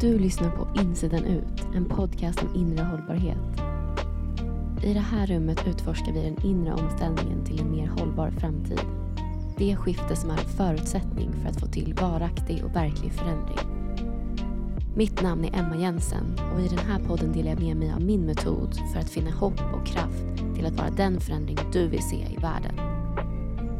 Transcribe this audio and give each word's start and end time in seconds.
Du 0.00 0.18
lyssnar 0.18 0.50
på 0.50 0.80
Insidan 0.80 1.24
ut, 1.24 1.66
en 1.74 1.84
podcast 1.84 2.42
om 2.42 2.54
inre 2.54 2.84
hållbarhet. 2.84 3.62
I 4.82 4.94
det 4.94 5.00
här 5.00 5.26
rummet 5.26 5.66
utforskar 5.68 6.12
vi 6.12 6.22
den 6.22 6.46
inre 6.46 6.72
omställningen 6.72 7.44
till 7.44 7.60
en 7.60 7.70
mer 7.70 7.86
hållbar 7.86 8.30
framtid. 8.30 8.80
Det 9.56 9.76
skifte 9.76 10.16
som 10.16 10.30
är 10.30 10.34
en 10.34 10.48
förutsättning 10.48 11.32
för 11.32 11.48
att 11.48 11.60
få 11.60 11.66
till 11.66 11.94
varaktig 11.94 12.64
och 12.64 12.76
verklig 12.76 13.12
förändring. 13.12 13.58
Mitt 14.96 15.22
namn 15.22 15.44
är 15.44 15.58
Emma 15.58 15.76
Jensen 15.76 16.38
och 16.54 16.60
i 16.60 16.68
den 16.68 16.78
här 16.78 16.98
podden 16.98 17.32
delar 17.32 17.50
jag 17.50 17.60
med 17.60 17.76
mig 17.76 17.92
av 17.92 18.00
min 18.00 18.26
metod 18.26 18.74
för 18.92 19.00
att 19.00 19.10
finna 19.10 19.30
hopp 19.30 19.60
och 19.74 19.86
kraft 19.86 20.24
till 20.54 20.66
att 20.66 20.78
vara 20.78 20.90
den 20.90 21.20
förändring 21.20 21.58
du 21.72 21.88
vill 21.88 22.02
se 22.02 22.16
i 22.16 22.36
världen. 22.36 22.76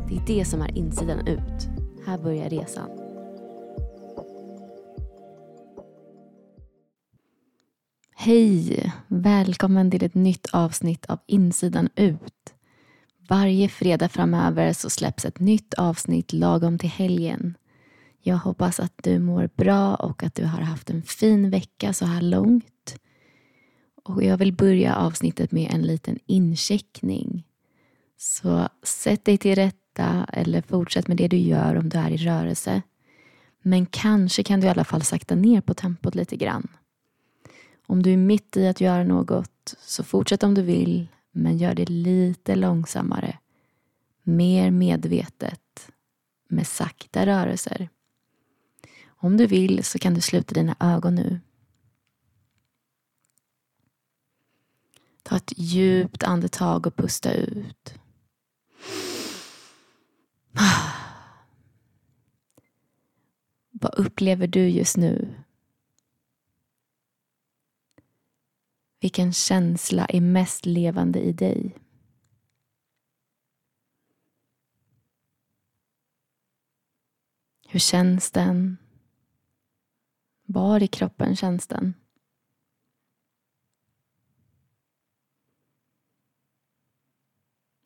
Det 0.08 0.16
är 0.16 0.38
det 0.38 0.44
som 0.44 0.62
är 0.62 0.78
insidan 0.78 1.26
ut. 1.26 1.68
Här 2.06 2.18
börjar 2.18 2.50
resan. 2.50 2.97
Hej! 8.28 8.92
Välkommen 9.06 9.90
till 9.90 10.04
ett 10.04 10.14
nytt 10.14 10.46
avsnitt 10.52 11.06
av 11.06 11.18
Insidan 11.26 11.88
ut. 11.96 12.54
Varje 13.28 13.68
fredag 13.68 14.08
framöver 14.08 14.72
så 14.72 14.90
släpps 14.90 15.24
ett 15.24 15.40
nytt 15.40 15.74
avsnitt 15.74 16.32
lagom 16.32 16.78
till 16.78 16.88
helgen. 16.88 17.54
Jag 18.22 18.36
hoppas 18.36 18.80
att 18.80 18.92
du 19.02 19.18
mår 19.18 19.50
bra 19.56 19.94
och 19.94 20.22
att 20.22 20.34
du 20.34 20.44
har 20.44 20.60
haft 20.60 20.90
en 20.90 21.02
fin 21.02 21.50
vecka 21.50 21.92
så 21.92 22.04
här 22.04 22.22
långt. 22.22 22.96
Och 24.04 24.22
jag 24.22 24.36
vill 24.36 24.52
börja 24.52 24.96
avsnittet 24.96 25.52
med 25.52 25.70
en 25.70 25.82
liten 25.82 26.18
incheckning. 26.26 27.46
Så 28.18 28.68
sätt 28.82 29.24
dig 29.24 29.38
till 29.38 29.54
rätta 29.54 30.26
eller 30.32 30.62
fortsätt 30.62 31.08
med 31.08 31.16
det 31.16 31.28
du 31.28 31.36
gör 31.36 31.74
om 31.74 31.88
du 31.88 31.98
är 31.98 32.10
i 32.10 32.16
rörelse. 32.16 32.82
Men 33.62 33.86
kanske 33.86 34.42
kan 34.42 34.60
du 34.60 34.66
i 34.66 34.70
alla 34.70 34.84
fall 34.84 35.02
sakta 35.02 35.34
ner 35.34 35.60
på 35.60 35.74
tempot 35.74 36.14
lite 36.14 36.36
grann. 36.36 36.68
Om 37.90 38.02
du 38.02 38.12
är 38.12 38.16
mitt 38.16 38.56
i 38.56 38.66
att 38.66 38.80
göra 38.80 39.04
något 39.04 39.74
så 39.80 40.04
fortsätt 40.04 40.42
om 40.42 40.54
du 40.54 40.62
vill 40.62 41.08
men 41.30 41.58
gör 41.58 41.74
det 41.74 41.88
lite 41.90 42.54
långsammare. 42.56 43.38
Mer 44.22 44.70
medvetet 44.70 45.90
med 46.48 46.66
sakta 46.66 47.26
rörelser. 47.26 47.88
Om 49.06 49.36
du 49.36 49.46
vill 49.46 49.84
så 49.84 49.98
kan 49.98 50.14
du 50.14 50.20
sluta 50.20 50.54
dina 50.54 50.76
ögon 50.80 51.14
nu. 51.14 51.40
Ta 55.22 55.36
ett 55.36 55.52
djupt 55.56 56.22
andetag 56.22 56.86
och 56.86 56.96
pusta 56.96 57.32
ut. 57.32 57.94
Vad 63.70 63.94
upplever 63.94 64.46
du 64.46 64.68
just 64.68 64.96
nu? 64.96 65.37
Vilken 69.00 69.32
känsla 69.32 70.06
är 70.06 70.20
mest 70.20 70.66
levande 70.66 71.20
i 71.20 71.32
dig? 71.32 71.76
Hur 77.68 77.78
känns 77.78 78.30
den? 78.30 78.76
Var 80.44 80.82
i 80.82 80.86
kroppen 80.86 81.36
känns 81.36 81.66
den? 81.66 81.94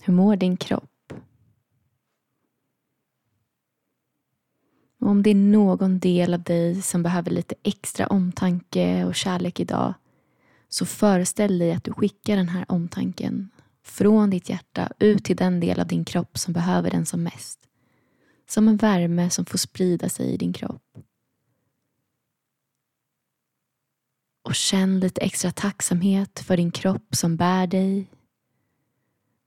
Hur 0.02 0.12
mår 0.12 0.36
din 0.36 0.56
kropp? 0.56 1.12
Och 4.98 5.08
om 5.08 5.22
det 5.22 5.30
är 5.30 5.34
någon 5.34 5.98
del 5.98 6.34
av 6.34 6.42
dig 6.42 6.83
som 6.83 7.02
behöver 7.02 7.30
lite 7.30 7.55
extra 7.62 8.06
omtanke 8.06 9.05
och 9.05 9.14
kärlek 9.14 9.61
idag 9.61 9.95
så 10.72 10.86
föreställ 10.86 11.58
dig 11.58 11.72
att 11.72 11.84
du 11.84 11.92
skickar 11.92 12.36
den 12.36 12.48
här 12.48 12.64
omtanken 12.68 13.50
från 13.83 14.30
ditt 14.30 14.48
hjärta 14.48 14.92
ut 14.98 15.24
till 15.24 15.36
den 15.36 15.60
del 15.60 15.80
av 15.80 15.86
din 15.86 16.05
kropp 16.05 16.38
som 16.38 16.52
behöver 16.52 16.90
den 16.90 17.06
som 17.06 17.22
mest. 17.22 17.60
Som 18.48 18.68
en 18.68 18.77
värme 18.77 19.30
som 19.30 19.44
får 19.44 19.58
sprida 19.58 20.08
sig 20.08 20.27
i 20.27 20.36
din 20.36 20.52
kropp. 20.52 20.83
Och 24.42 24.55
känn 24.55 25.00
lite 25.00 25.20
extra 25.20 25.50
tacksamhet 25.50 26.40
för 26.40 26.56
din 26.56 26.70
kropp 26.70 27.14
som 27.14 27.36
bär 27.36 27.66
dig. 27.66 28.10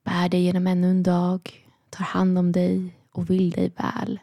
Bär 0.03 0.29
dig 0.29 0.43
genom 0.43 0.67
ännu 0.67 0.89
en 0.89 1.03
dag, 1.03 1.67
tar 1.89 2.03
hand 2.05 2.37
om 2.37 2.51
dig 2.51 2.99
och 3.11 3.29
vill 3.29 3.51
dig 3.51 3.69
väl. 3.77 4.19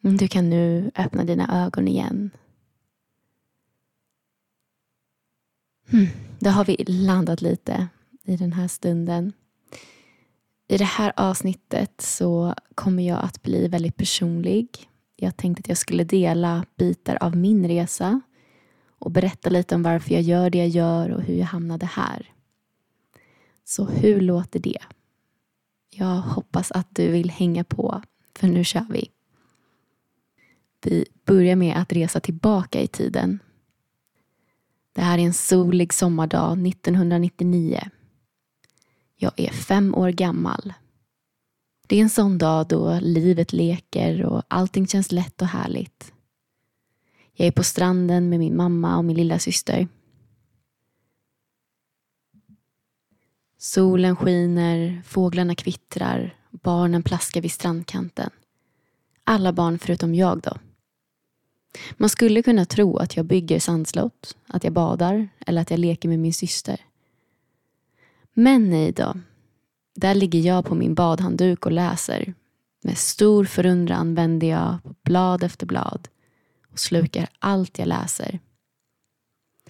Du 0.00 0.28
kan 0.28 0.50
nu 0.50 0.90
öppna 0.94 1.24
dina 1.24 1.64
ögon 1.66 1.88
igen 1.88 2.30
Mm. 5.92 6.06
då 6.38 6.50
har 6.50 6.64
vi 6.64 6.84
landat 6.88 7.42
lite 7.42 7.88
i 8.24 8.36
den 8.36 8.52
här 8.52 8.68
stunden. 8.68 9.32
I 10.68 10.76
det 10.76 10.84
här 10.84 11.12
avsnittet 11.16 12.00
så 12.00 12.54
kommer 12.74 13.08
jag 13.08 13.24
att 13.24 13.42
bli 13.42 13.68
väldigt 13.68 13.96
personlig. 13.96 14.68
Jag 15.16 15.36
tänkte 15.36 15.60
att 15.60 15.68
jag 15.68 15.78
skulle 15.78 16.04
dela 16.04 16.64
bitar 16.76 17.18
av 17.20 17.36
min 17.36 17.68
resa 17.68 18.20
och 18.98 19.10
berätta 19.10 19.50
lite 19.50 19.74
om 19.74 19.82
varför 19.82 20.14
jag 20.14 20.22
gör 20.22 20.50
det 20.50 20.58
jag 20.58 20.68
gör 20.68 21.10
och 21.10 21.22
hur 21.22 21.34
jag 21.34 21.46
hamnade 21.46 21.86
här. 21.86 22.32
Så 23.64 23.84
hur 23.84 24.20
låter 24.20 24.60
det? 24.60 24.78
Jag 25.90 26.16
hoppas 26.16 26.70
att 26.70 26.86
du 26.90 27.10
vill 27.10 27.30
hänga 27.30 27.64
på, 27.64 28.02
för 28.38 28.46
nu 28.48 28.64
kör 28.64 28.86
vi. 28.90 29.10
Vi 30.82 31.04
börjar 31.24 31.56
med 31.56 31.76
att 31.76 31.92
resa 31.92 32.20
tillbaka 32.20 32.80
i 32.80 32.86
tiden 32.86 33.38
det 34.96 35.02
här 35.02 35.18
är 35.18 35.22
en 35.22 35.34
solig 35.34 35.92
sommardag 35.92 36.66
1999. 36.66 37.88
Jag 39.16 39.32
är 39.36 39.50
fem 39.50 39.94
år 39.94 40.10
gammal. 40.10 40.72
Det 41.86 41.96
är 41.96 42.02
en 42.02 42.10
sån 42.10 42.38
dag 42.38 42.66
då 42.68 42.98
livet 43.02 43.52
leker 43.52 44.24
och 44.24 44.42
allting 44.48 44.86
känns 44.86 45.12
lätt 45.12 45.42
och 45.42 45.48
härligt. 45.48 46.12
Jag 47.32 47.48
är 47.48 47.52
på 47.52 47.62
stranden 47.62 48.28
med 48.28 48.38
min 48.38 48.56
mamma 48.56 48.96
och 48.96 49.04
min 49.04 49.16
lilla 49.16 49.38
syster. 49.38 49.88
Solen 53.58 54.16
skiner, 54.16 55.02
fåglarna 55.06 55.54
kvittrar, 55.54 56.34
barnen 56.50 57.02
plaskar 57.02 57.40
vid 57.40 57.52
strandkanten. 57.52 58.30
Alla 59.24 59.52
barn 59.52 59.78
förutom 59.78 60.14
jag 60.14 60.40
då. 60.40 60.56
Man 61.96 62.08
skulle 62.08 62.42
kunna 62.42 62.64
tro 62.64 62.96
att 62.96 63.16
jag 63.16 63.26
bygger 63.26 63.60
sandslott, 63.60 64.36
att 64.46 64.64
jag 64.64 64.72
badar 64.72 65.28
eller 65.46 65.60
att 65.60 65.70
jag 65.70 65.80
leker 65.80 66.08
med 66.08 66.18
min 66.18 66.34
syster. 66.34 66.80
Men 68.34 68.70
nej 68.70 68.92
då. 68.92 69.14
Där 69.94 70.14
ligger 70.14 70.40
jag 70.40 70.64
på 70.64 70.74
min 70.74 70.94
badhandduk 70.94 71.66
och 71.66 71.72
läser. 71.72 72.34
Med 72.82 72.98
stor 72.98 73.44
förundran 73.44 74.14
vänder 74.14 74.46
jag 74.46 74.82
på 74.82 74.94
blad 75.02 75.42
efter 75.42 75.66
blad 75.66 76.08
och 76.72 76.78
slukar 76.78 77.28
allt 77.38 77.78
jag 77.78 77.88
läser. 77.88 78.40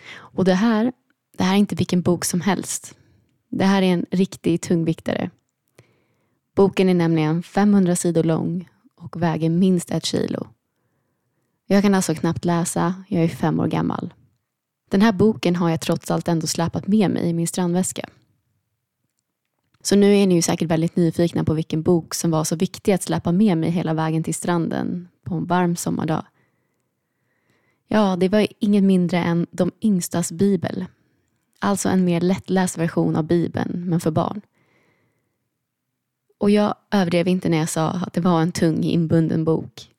Och 0.09 0.45
det 0.45 0.55
här, 0.55 0.93
det 1.39 1.45
här 1.45 1.55
är 1.55 1.59
inte 1.59 1.75
vilken 1.75 2.03
bok 2.03 2.25
som 2.25 2.41
helst. 2.41 2.95
Det 3.49 3.65
här 3.65 3.83
är 3.83 3.93
en 3.93 4.07
riktig 4.11 4.61
tungviktare. 4.61 5.31
Boken 6.55 6.89
är 6.89 6.95
nämligen 6.95 7.43
500 7.43 7.97
sidor 7.97 8.25
lång 8.25 8.69
och 8.95 9.23
väger 9.23 9.51
minst 9.51 9.91
ett 9.91 10.05
kilo. 10.05 10.47
Jag 11.67 11.83
kan 11.83 11.95
alltså 11.95 12.15
knappt 12.15 12.45
läsa, 12.45 12.95
jag 13.09 13.25
är 13.25 13.29
fem 13.29 13.61
år 13.61 13.67
gammal. 13.67 14.15
Den 14.91 15.03
här 15.03 15.13
boken 15.13 15.57
har 15.57 15.71
jag 15.71 15.81
trots 15.81 16.11
allt 16.11 16.29
ändå 16.29 16.47
släpat 16.47 16.87
med 16.87 17.11
mig 17.11 17.29
i 17.29 17.33
min 17.33 17.47
strandväska. 17.47 18.09
Så 19.81 19.97
nu 19.97 20.17
är 20.17 20.27
ni 20.27 20.35
ju 20.35 20.43
säkert 20.43 20.71
väldigt 20.71 20.97
nyfikna 20.97 21.45
på 21.45 21.55
vilken 21.55 21.83
bok 21.83 22.15
som 22.15 22.31
var 22.31 22.45
så 22.45 22.57
viktig 22.57 22.93
att 22.93 23.03
släpa 23.03 23.33
med 23.33 23.59
mig 23.59 23.71
hela 23.71 23.95
vägen 23.95 24.23
till 24.23 24.35
stranden 24.35 25.09
på 25.25 25.35
en 25.35 25.47
varm 25.47 25.77
sommardag. 25.77 26.25
Ja, 27.89 28.17
det 28.17 28.29
var 28.29 28.47
inget 28.59 28.85
mindre 28.85 29.19
än 29.19 29.47
De 29.51 29.73
yngstas 29.81 30.33
bibel. 30.33 30.85
Alltså 31.59 31.89
en 31.89 32.05
mer 32.05 32.21
lättläst 32.21 32.79
version 32.79 33.17
av 33.17 33.25
bibeln, 33.25 33.85
men 33.89 34.01
för 34.01 34.11
barn. 34.11 34.41
Och 36.39 36.51
jag 36.51 36.75
överdrev 36.91 37.29
inte 37.29 37.49
när 37.49 37.59
jag 37.59 37.69
sa 37.69 37.91
att 37.91 38.13
det 38.13 38.21
var 38.21 38.43
en 38.43 38.53
tung 38.53 38.83
inbunden 38.83 39.45
bok. 39.45 39.96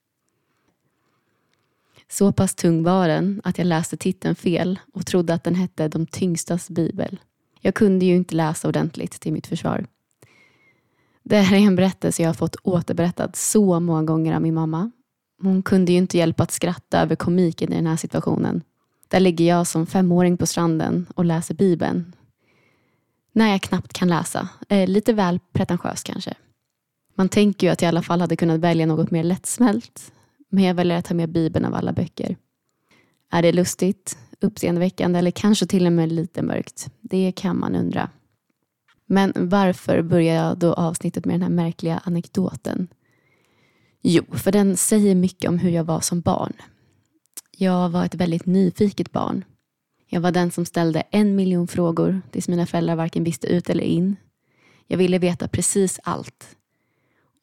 Så 2.10 2.32
pass 2.32 2.56
tung 2.56 2.84
var 2.84 3.08
den 3.08 3.42
att 3.44 3.58
jag 3.58 3.68
läste 3.68 3.98
titeln 3.98 4.36
fel 4.36 4.80
och 4.94 5.06
trodde 5.06 5.34
att 5.34 5.44
den 5.44 5.56
hette 5.56 5.88
De 5.88 6.06
tyngstas 6.06 6.70
bibel. 6.70 7.20
Jag 7.62 7.76
kunde 7.76 8.06
ju 8.06 8.16
inte 8.16 8.36
läsa 8.36 8.68
ordentligt 8.68 9.12
till 9.12 9.34
mitt 9.34 9.48
försvar. 9.48 9.86
Det 11.24 11.38
här 11.38 11.58
är 11.58 11.62
en 11.62 11.76
berättelse 11.76 12.22
jag 12.22 12.30
har 12.30 12.34
fått 12.34 12.56
återberättad 12.64 13.36
så 13.36 13.80
många 13.80 14.04
gånger 14.04 14.36
av 14.36 14.42
min 14.42 14.54
mamma. 14.54 14.92
Hon 15.42 15.64
kunde 15.64 15.92
ju 15.92 15.98
inte 15.98 16.18
hjälpa 16.18 16.44
att 16.44 16.52
skratta 16.52 17.02
över 17.02 17.16
komiken 17.16 17.74
i 17.74 17.76
den 17.76 17.88
här 17.88 17.96
situationen. 17.96 18.62
Där 19.08 19.20
ligger 19.20 19.46
jag 19.46 19.68
som 19.68 19.86
femåring 19.86 20.38
på 20.38 20.46
stranden 20.46 21.06
och 21.16 21.26
läser 21.26 21.54
bibeln. 21.56 22.16
När 23.32 23.52
jag 23.52 23.62
knappt 23.62 23.94
kan 23.94 24.08
läsa. 24.08 24.50
Eh, 24.70 24.88
lite 24.88 25.14
väl 25.14 25.40
pretentiös 25.54 26.04
kanske. 26.04 26.34
Man 27.16 27.30
tänker 27.30 27.68
ju 27.68 27.74
att 27.74 27.82
jag 27.82 27.88
i 27.88 27.90
alla 27.90 28.02
fall 28.02 28.22
hade 28.22 28.36
kunnat 28.36 28.60
välja 28.60 28.86
något 28.86 29.12
mer 29.12 29.24
lättsmält 29.24 30.12
men 30.50 30.64
jag 30.64 30.74
väljer 30.74 30.98
att 30.98 31.06
ta 31.06 31.14
med 31.14 31.30
Bibeln 31.30 31.66
av 31.66 31.74
alla 31.76 31.94
böcker. 31.94 32.38
Är 33.32 33.42
det 33.42 33.52
lustigt, 33.52 34.18
uppseendeväckande 34.42 35.20
eller 35.20 35.32
kanske 35.32 35.66
till 35.66 35.86
och 35.86 35.94
med 35.94 36.12
lite 36.12 36.42
mörkt? 36.42 36.90
Det 37.02 37.32
kan 37.32 37.60
man 37.60 37.76
undra. 37.76 38.10
Men 39.06 39.34
varför 39.36 40.02
börjar 40.02 40.36
jag 40.36 40.58
då 40.58 40.74
avsnittet 40.74 41.26
med 41.26 41.34
den 41.34 41.42
här 41.42 41.50
märkliga 41.50 42.02
anekdoten? 42.04 42.88
Jo, 44.02 44.24
för 44.32 44.52
den 44.52 44.78
säger 44.78 45.16
mycket 45.16 45.50
om 45.50 45.60
hur 45.60 45.70
jag 45.70 45.84
var 45.84 46.00
som 46.00 46.22
barn. 46.22 46.54
Jag 47.58 47.90
var 47.90 48.06
ett 48.06 48.16
väldigt 48.16 48.46
nyfiket 48.46 49.12
barn. 49.12 49.46
Jag 50.10 50.22
var 50.22 50.32
den 50.32 50.52
som 50.52 50.66
ställde 50.66 51.02
en 51.02 51.36
miljon 51.36 51.68
frågor 51.68 52.22
tills 52.32 52.48
mina 52.48 52.66
föräldrar 52.66 52.96
varken 52.96 53.24
visste 53.24 53.48
ut 53.48 53.70
eller 53.70 53.84
in. 53.84 54.16
Jag 54.88 54.98
ville 54.98 55.20
veta 55.20 55.48
precis 55.48 56.00
allt. 56.04 56.57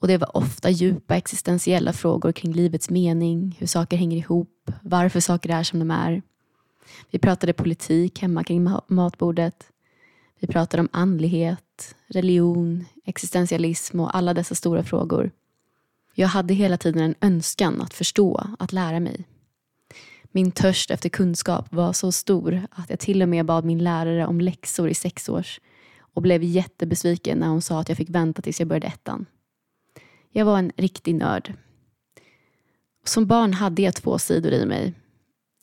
Och 0.05 0.09
det 0.09 0.19
var 0.19 0.37
ofta 0.37 0.71
djupa 0.71 1.17
existentiella 1.17 1.93
frågor 1.93 2.33
kring 2.33 2.53
livets 2.53 2.91
mening, 2.91 3.57
hur 3.59 3.67
saker 3.67 3.97
hänger 3.97 4.17
ihop, 4.17 4.71
varför 4.83 5.21
saker 5.21 5.51
är 5.51 5.63
som 5.63 5.79
de 5.79 5.91
är. 5.91 6.23
Vi 7.11 7.19
pratade 7.19 7.53
politik 7.53 8.23
hemma 8.23 8.45
kring 8.45 8.69
matbordet. 8.87 9.67
Vi 10.41 10.47
pratade 10.47 10.81
om 10.81 10.89
andlighet, 10.93 11.95
religion, 12.07 12.85
existentialism 13.05 14.01
och 14.01 14.17
alla 14.17 14.35
dessa 14.35 14.55
stora 14.55 14.83
frågor. 14.83 15.31
Jag 16.15 16.29
hade 16.29 16.55
hela 16.55 16.77
tiden 16.77 17.03
en 17.03 17.15
önskan 17.21 17.83
att 17.83 17.95
förstå, 17.95 18.47
att 18.59 18.73
lära 18.73 19.01
mig. 19.01 19.25
Min 20.33 20.53
törst 20.53 20.91
efter 20.91 21.09
kunskap 21.09 21.73
var 21.73 21.93
så 21.93 22.13
stor 22.13 22.67
att 22.71 22.91
jag 22.91 22.99
till 22.99 23.23
och 23.23 23.29
med 23.29 23.47
bad 23.47 23.65
min 23.65 23.85
lärare 23.85 24.27
om 24.27 24.41
läxor 24.41 24.89
i 24.89 24.95
sex 24.95 25.29
års 25.29 25.61
och 26.01 26.23
blev 26.23 26.43
jättebesviken 26.43 27.39
när 27.39 27.49
hon 27.49 27.63
sa 27.63 27.81
att 27.81 27.89
jag 27.89 27.99
fick 27.99 28.11
vänta 28.11 28.43
tills 28.43 28.61
jag 28.61 28.69
började 28.69 28.87
ettan. 28.87 29.27
Jag 30.37 30.45
var 30.45 30.59
en 30.59 30.73
riktig 30.77 31.15
nörd. 31.15 31.53
Som 33.05 33.27
barn 33.27 33.55
hade 33.55 33.83
jag 33.83 33.95
två 33.95 34.19
sidor 34.19 34.53
i 34.53 34.67
mig. 34.67 34.95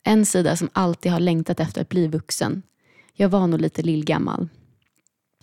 En 0.04 0.26
sida 0.26 0.56
som 0.56 0.70
alltid 0.74 1.12
har 1.12 1.20
längtat 1.20 1.60
efter 1.60 1.82
att 1.82 1.90
bli 1.90 2.08
vuxen. 2.08 2.64
Jag 3.14 3.30
var 3.30 3.48
nog 3.48 3.62
lite 3.62 3.82
lillgammal. 3.82 4.50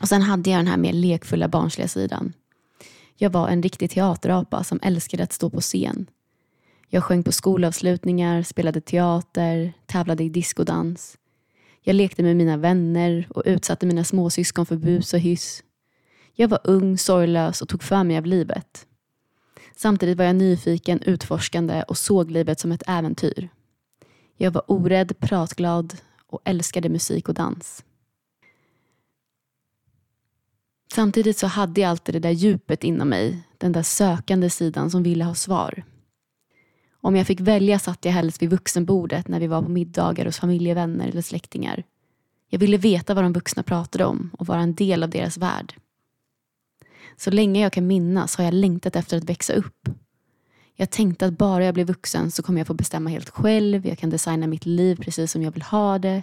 Och 0.01 0.09
sen 0.09 0.23
hade 0.23 0.51
jag 0.51 0.59
den 0.59 0.67
här 0.67 0.77
mer 0.77 0.93
lekfulla 0.93 1.49
barnsliga 1.49 1.89
sidan. 1.89 2.33
Jag 3.17 3.31
var 3.31 3.49
en 3.49 3.63
riktig 3.63 3.91
teaterapa 3.91 4.65
som 4.65 4.81
älskade 4.83 5.23
att 5.23 5.33
stå 5.33 5.51
på 5.51 5.61
scen. 5.61 6.07
Jag 6.89 7.05
sjöng 7.05 7.23
på 7.23 7.33
skolavslutningar, 7.33 8.43
spelade 8.43 8.81
teater, 8.81 9.73
tävlade 9.87 10.25
i 10.25 10.29
diskodans. 10.29 11.19
Jag 11.83 11.95
lekte 11.95 12.23
med 12.23 12.37
mina 12.37 12.57
vänner 12.57 13.27
och 13.31 13.43
utsatte 13.47 13.87
mina 13.87 14.05
småsyskon 14.05 14.67
för 14.67 14.77
bus 14.77 15.15
och 15.15 15.21
hyss. 15.21 15.63
Jag 16.35 16.49
var 16.49 16.61
ung, 16.65 16.99
sorglös 16.99 17.63
och 17.63 17.69
tog 17.69 17.83
för 17.83 18.05
mig 18.05 18.19
av 18.19 18.27
livet. 18.27 18.88
Samtidigt 19.81 20.19
var 20.19 20.25
jag 20.25 20.37
nyfiken, 20.37 21.03
utforskande 21.03 21.83
och 21.83 21.99
såg 21.99 22.31
livet 22.31 22.61
som 22.61 22.73
ett 22.73 22.83
äventyr. 22.87 23.49
Jag 24.37 24.51
var 24.51 24.63
orädd, 24.67 25.19
pratglad 25.19 25.97
och 26.27 26.41
älskade 26.45 26.89
musik 26.89 27.29
och 27.29 27.35
dans. 27.35 27.85
Samtidigt 30.93 31.39
så 31.39 31.47
hade 31.47 31.81
jag 31.81 31.91
alltid 31.91 32.15
det 32.15 32.19
där 32.19 32.31
djupet 32.31 32.85
inom 32.85 33.09
mig, 33.09 33.43
den 33.59 33.73
där 33.73 33.83
sökande 33.83 34.51
sidan 34.51 34.91
som 34.91 35.03
ville 35.03 35.25
ha 35.25 35.35
svar. 35.35 35.83
Om 37.01 37.17
jag 37.17 37.27
fick 37.27 37.41
välja 37.41 37.79
satt 37.79 38.05
jag 38.05 38.13
helst 38.13 38.43
vid 38.43 38.51
vuxenbordet 38.51 39.29
när 39.29 39.41
vi 39.41 39.47
var 39.47 39.63
på 39.63 39.69
middagar 39.69 40.27
hos 40.27 40.39
familjevänner 40.39 41.09
eller 41.09 41.23
släktingar. 41.23 41.85
Jag 42.49 42.59
ville 42.59 42.77
veta 42.77 43.15
vad 43.15 43.25
de 43.25 43.33
vuxna 43.33 43.63
pratade 43.63 44.05
om 44.05 44.31
och 44.39 44.47
vara 44.47 44.61
en 44.61 44.75
del 44.75 45.03
av 45.03 45.11
deras 45.11 45.39
värld. 45.39 45.75
Så 47.19 47.31
länge 47.31 47.63
jag 47.63 47.73
kan 47.73 47.87
minnas 47.87 48.37
har 48.37 48.45
jag 48.45 48.55
längtat 48.55 48.97
efter 48.97 49.17
att 49.17 49.25
växa 49.25 49.53
upp. 49.53 49.89
Jag 50.75 50.91
tänkte 50.91 51.27
att 51.27 51.39
bara 51.39 51.65
jag 51.65 51.75
blir 51.75 51.85
vuxen 51.85 52.31
så 52.31 52.43
kommer 52.43 52.61
jag 52.61 52.67
få 52.67 52.75
bestämma 52.75 53.11
helt 53.11 53.29
själv, 53.31 53.87
jag 53.87 53.99
kan 53.99 54.11
designa 54.11 54.47
mitt 54.47 54.67
liv 54.67 54.97
precis 54.97 55.33
som 55.33 55.43
jag 55.43 55.51
vill 55.51 55.63
ha 55.63 55.99
det. 55.99 56.23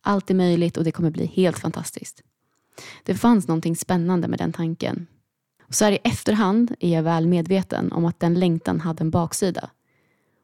Allt 0.00 0.30
är 0.30 0.34
möjligt 0.34 0.76
och 0.76 0.84
det 0.84 0.92
kommer 0.92 1.10
bli 1.10 1.26
helt 1.26 1.58
fantastiskt. 1.58 2.22
Det 3.02 3.14
fanns 3.14 3.48
någonting 3.48 3.76
spännande 3.76 4.28
med 4.28 4.38
den 4.38 4.52
tanken. 4.52 5.06
Och 5.62 5.74
så 5.74 5.84
här 5.84 5.92
i 5.92 5.98
efterhand 6.04 6.74
är 6.80 6.94
jag 6.94 7.02
väl 7.02 7.26
medveten 7.26 7.92
om 7.92 8.04
att 8.04 8.20
den 8.20 8.34
längtan 8.34 8.80
hade 8.80 9.02
en 9.02 9.10
baksida. 9.10 9.70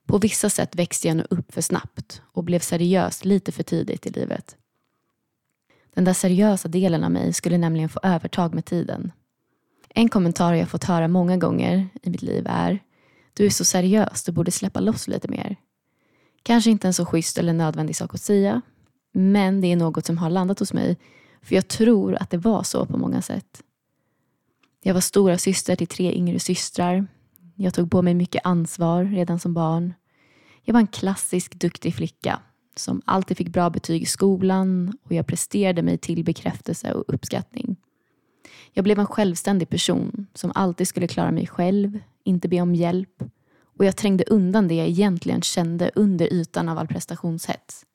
På 0.06 0.19
vissa 0.19 0.50
sätt 0.50 0.76
växte 0.76 1.08
jag 1.08 1.17
nog 1.17 1.26
upp 1.31 1.52
för 1.52 1.61
snabbt 1.61 2.23
och 2.25 2.44
blev 2.44 2.61
seriös 2.61 3.25
lite 3.25 3.52
för 3.52 3.62
tidigt 3.62 4.06
i 4.06 4.11
livet. 4.11 4.56
Den 5.94 6.05
där 6.05 6.12
seriösa 6.12 6.69
delen 6.69 7.05
av 7.05 7.11
mig 7.11 7.32
skulle 7.32 7.58
nämligen 7.58 7.88
få 7.88 8.00
övertag 8.02 8.55
med 8.55 8.64
tiden. 8.64 9.12
En 9.94 10.08
kommentar 10.08 10.54
jag 10.54 10.69
fått 10.69 10.84
höra 10.84 11.08
många 11.08 11.37
gånger 11.37 11.88
i 12.02 12.10
mitt 12.10 12.22
liv 12.22 12.46
är 12.48 12.78
Du 13.34 13.46
är 13.46 13.50
så 13.50 13.64
seriös, 13.64 14.25
du 14.25 14.32
borde 14.32 14.50
släppa 14.50 14.81
loss 14.81 15.08
lite 15.08 15.28
mer. 15.28 15.56
Kanske 16.42 16.70
inte 16.70 16.87
en 16.87 16.94
så 16.94 17.06
schysst 17.06 17.38
eller 17.38 17.52
nödvändig 17.52 17.96
sak 17.96 18.14
att 18.14 18.20
säga, 18.20 18.62
men 19.12 19.60
det 19.60 19.72
är 19.72 19.76
något 19.76 20.06
som 20.06 20.19
har 20.19 20.31
landat 20.31 20.58
hos 20.58 20.72
mig 20.72 20.96
för 21.42 21.54
jag 21.54 21.69
tror 21.69 22.14
att 22.14 22.31
det 22.31 22.37
var 22.37 22.62
så 22.62 22.87
på 22.87 22.98
många 22.98 23.22
sätt. 23.22 23.62
Jag 24.82 24.94
var 24.94 25.00
stora 25.00 25.38
syster 25.38 25.76
till 25.76 25.87
tre 25.87 26.12
yngre 26.12 26.38
systrar. 26.38 27.06
Jag 27.54 27.75
tog 27.75 27.90
på 27.90 28.02
mig 28.02 28.14
mycket 28.14 28.46
ansvar 28.46 29.04
redan 29.04 29.38
som 29.38 29.54
barn. 29.54 29.94
Jag 30.62 30.72
var 30.72 30.81
en 30.81 30.87
klassisk 30.87 31.54
duktig 31.54 31.94
flicka 31.94 32.40
som 32.76 33.02
alltid 33.04 33.37
fick 33.37 33.48
bra 33.48 33.70
betyg 33.70 34.02
i 34.02 34.06
skolan 34.06 34.92
och 35.04 35.12
jag 35.12 35.26
presterade 35.26 35.82
mig 35.82 35.98
till 35.98 36.25
bekräftelse 36.25 36.92
och 36.92 37.14
uppskattning. 37.14 37.76
Jag 38.72 38.84
blev 38.84 38.99
en 38.99 39.06
självständig 39.06 39.69
person 39.69 40.26
som 40.34 40.52
alltid 40.55 40.88
skulle 40.88 41.08
klara 41.08 41.31
mig 41.31 41.46
själv, 41.46 41.99
inte 42.25 42.49
be 42.49 42.61
om 42.61 42.75
hjälp 42.75 43.22
och 43.81 43.84
jag 43.84 43.96
trängde 43.96 44.25
undan 44.25 44.69
det 44.69 44.75
jag 44.75 44.88
egentligen 44.88 45.43
kände 45.43 45.90
under 45.94 46.32
ytan 46.32 46.69
av 46.69 46.78
all 46.78 46.87
prestationshets. 46.87 47.87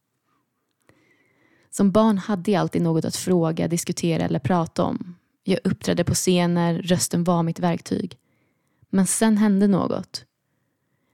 Som 1.70 1.92
barn 1.92 2.18
hade 2.18 2.52
jag 2.52 2.60
alltid 2.60 2.82
något 2.82 3.06
att 3.06 3.16
fråga, 3.16 3.68
diskutera 3.68 4.24
eller 4.24 4.40
prata 4.40 4.84
om. 4.84 5.16
Jag 5.44 5.60
uppträdde 5.64 6.04
på 6.04 6.14
scener, 6.14 6.82
rösten 6.82 7.24
var 7.24 7.44
mitt 7.44 7.60
verktyg. 7.60 8.18
Men 8.90 9.08
sen 9.08 9.38
hände 9.38 9.68
något. 9.68 10.26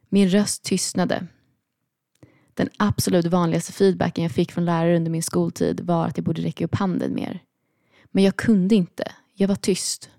Min 0.09 0.29
röst 0.29 0.63
tystnade. 0.63 1.27
Den 2.53 2.69
absolut 2.77 3.25
vanligaste 3.25 3.71
feedbacken 3.71 4.23
jag 4.23 4.31
fick 4.31 4.51
från 4.51 4.65
lärare 4.65 4.95
under 4.95 5.11
min 5.11 5.23
skoltid 5.23 5.79
var 5.79 6.05
att 6.05 6.17
jag 6.17 6.23
borde 6.23 6.41
räcka 6.41 6.65
upp 6.65 6.75
handen 6.75 7.15
mer. 7.15 7.39
Men 8.11 8.23
jag 8.23 8.35
kunde 8.35 8.75
inte. 8.75 9.11
Jag 9.41 9.47
var 9.47 9.55
tyst. 9.55 10.09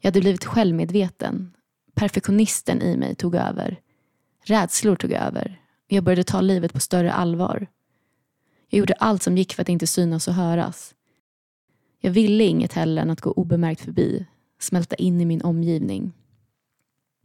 Jag 0.00 0.08
hade 0.08 0.20
blivit 0.20 0.44
självmedveten. 0.44 1.56
Perfektionisten 1.94 2.82
i 2.82 2.96
mig 2.96 3.14
tog 3.14 3.34
över. 3.34 3.80
Rädslor 4.44 4.96
tog 4.96 5.12
över. 5.12 5.60
Jag 5.86 6.04
började 6.04 6.24
ta 6.24 6.40
livet 6.40 6.72
på 6.72 6.80
större 6.80 7.12
allvar. 7.12 7.66
Jag 8.68 8.78
gjorde 8.78 8.92
allt 8.92 9.22
som 9.22 9.36
gick 9.36 9.54
för 9.54 9.62
att 9.62 9.68
inte 9.68 9.86
synas 9.86 10.28
och 10.28 10.34
höras. 10.34 10.94
Jag 12.00 12.10
ville 12.10 12.44
inget 12.44 12.72
heller 12.72 13.02
än 13.02 13.10
att 13.10 13.20
gå 13.20 13.30
obemärkt 13.30 13.80
förbi, 13.80 14.26
smälta 14.60 14.96
in 14.96 15.20
i 15.20 15.24
min 15.24 15.42
omgivning. 15.42 16.12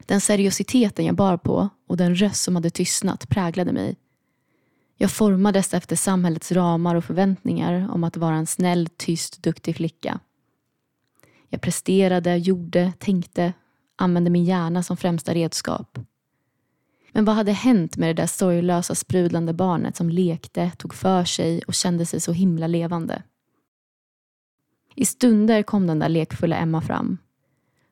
Den 0.05 0.21
seriositeten 0.21 1.05
jag 1.05 1.15
bar 1.15 1.37
på 1.37 1.69
och 1.87 1.97
den 1.97 2.15
röst 2.15 2.43
som 2.43 2.55
hade 2.55 2.69
tystnat 2.69 3.29
präglade 3.29 3.71
mig. 3.71 3.95
Jag 4.97 5.11
formades 5.11 5.73
efter 5.73 5.95
samhällets 5.95 6.51
ramar 6.51 6.95
och 6.95 7.05
förväntningar 7.05 7.89
om 7.91 8.03
att 8.03 8.17
vara 8.17 8.35
en 8.35 8.47
snäll, 8.47 8.89
tyst, 8.97 9.43
duktig 9.43 9.75
flicka. 9.75 10.19
Jag 11.49 11.61
presterade, 11.61 12.37
gjorde, 12.37 12.93
tänkte, 12.99 13.53
använde 13.95 14.29
min 14.29 14.45
hjärna 14.45 14.83
som 14.83 14.97
främsta 14.97 15.33
redskap. 15.33 15.99
Men 17.11 17.25
vad 17.25 17.35
hade 17.35 17.51
hänt 17.51 17.97
med 17.97 18.09
det 18.09 18.21
där 18.21 18.27
sorglösa 18.27 18.95
sprudlande 18.95 19.53
barnet 19.53 19.95
som 19.95 20.09
lekte, 20.09 20.71
tog 20.77 20.93
för 20.93 21.23
sig 21.23 21.61
och 21.67 21.73
kände 21.73 22.05
sig 22.05 22.19
så 22.19 22.31
himla 22.31 22.67
levande? 22.67 23.23
I 24.95 25.05
stunder 25.05 25.63
kom 25.63 25.87
den 25.87 25.99
där 25.99 26.09
lekfulla 26.09 26.57
Emma 26.57 26.81
fram. 26.81 27.17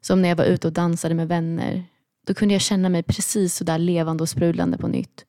Som 0.02 0.22
när 0.22 0.30
jag 0.30 0.36
var 0.36 0.46
ute 0.46 0.68
och 0.68 0.74
dansade 0.74 1.16
med 1.16 1.28
vänner. 1.28 1.84
Då 2.28 2.34
kunde 2.34 2.54
jag 2.54 2.62
känna 2.62 2.90
mig 2.90 3.04
precis 3.04 3.56
så 3.56 3.64
där 3.64 3.78
levande 3.78 4.22
och 4.22 4.30
sprudlande 4.30 4.78
på 4.78 4.88
nytt. 4.88 5.26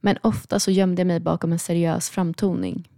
Men 0.00 0.18
ofta 0.22 0.60
så 0.60 0.70
gömde 0.70 1.00
jag 1.00 1.06
mig 1.06 1.20
bakom 1.20 1.52
en 1.52 1.58
seriös 1.58 2.10
framtoning. 2.10 2.88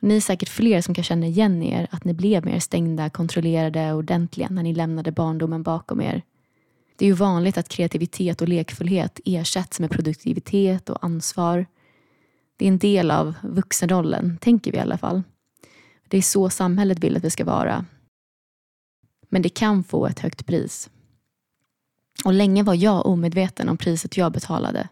Ni 0.00 0.16
är 0.16 0.20
säkert 0.20 0.48
fler 0.48 0.80
som 0.80 0.94
kan 0.94 1.04
känna 1.04 1.26
igen 1.26 1.62
er 1.62 1.88
att 1.90 2.04
ni 2.04 2.14
blev 2.14 2.44
mer 2.44 2.60
stängda, 2.60 3.10
kontrollerade 3.10 3.92
och 3.92 3.98
ordentliga 3.98 4.48
när 4.50 4.62
ni 4.62 4.74
lämnade 4.74 5.12
barndomen 5.12 5.62
bakom 5.62 6.00
er. 6.00 6.22
Det 6.96 7.04
är 7.04 7.06
ju 7.06 7.14
vanligt 7.14 7.58
att 7.58 7.68
kreativitet 7.68 8.42
och 8.42 8.48
lekfullhet 8.48 9.20
ersätts 9.24 9.80
med 9.80 9.90
produktivitet 9.90 10.90
och 10.90 11.04
ansvar. 11.04 11.66
Det 12.56 12.64
är 12.64 12.68
en 12.68 12.78
del 12.78 13.10
av 13.10 13.34
vuxenrollen, 13.42 14.38
tänker 14.40 14.72
vi 14.72 14.78
i 14.78 14.80
alla 14.80 14.98
fall. 14.98 15.22
Det 16.08 16.18
är 16.18 16.22
så 16.22 16.50
samhället 16.50 16.98
vill 16.98 17.16
att 17.16 17.24
vi 17.24 17.30
ska 17.30 17.44
vara. 17.44 17.84
Men 19.28 19.42
det 19.42 19.48
kan 19.48 19.84
få 19.84 20.06
ett 20.06 20.18
högt 20.18 20.46
pris. 20.46 20.90
Och 22.24 22.32
länge 22.32 22.62
var 22.62 22.74
jag 22.74 23.06
omedveten 23.06 23.68
om 23.68 23.76
priset 23.76 24.16
jag 24.16 24.32
betalade. 24.32 24.88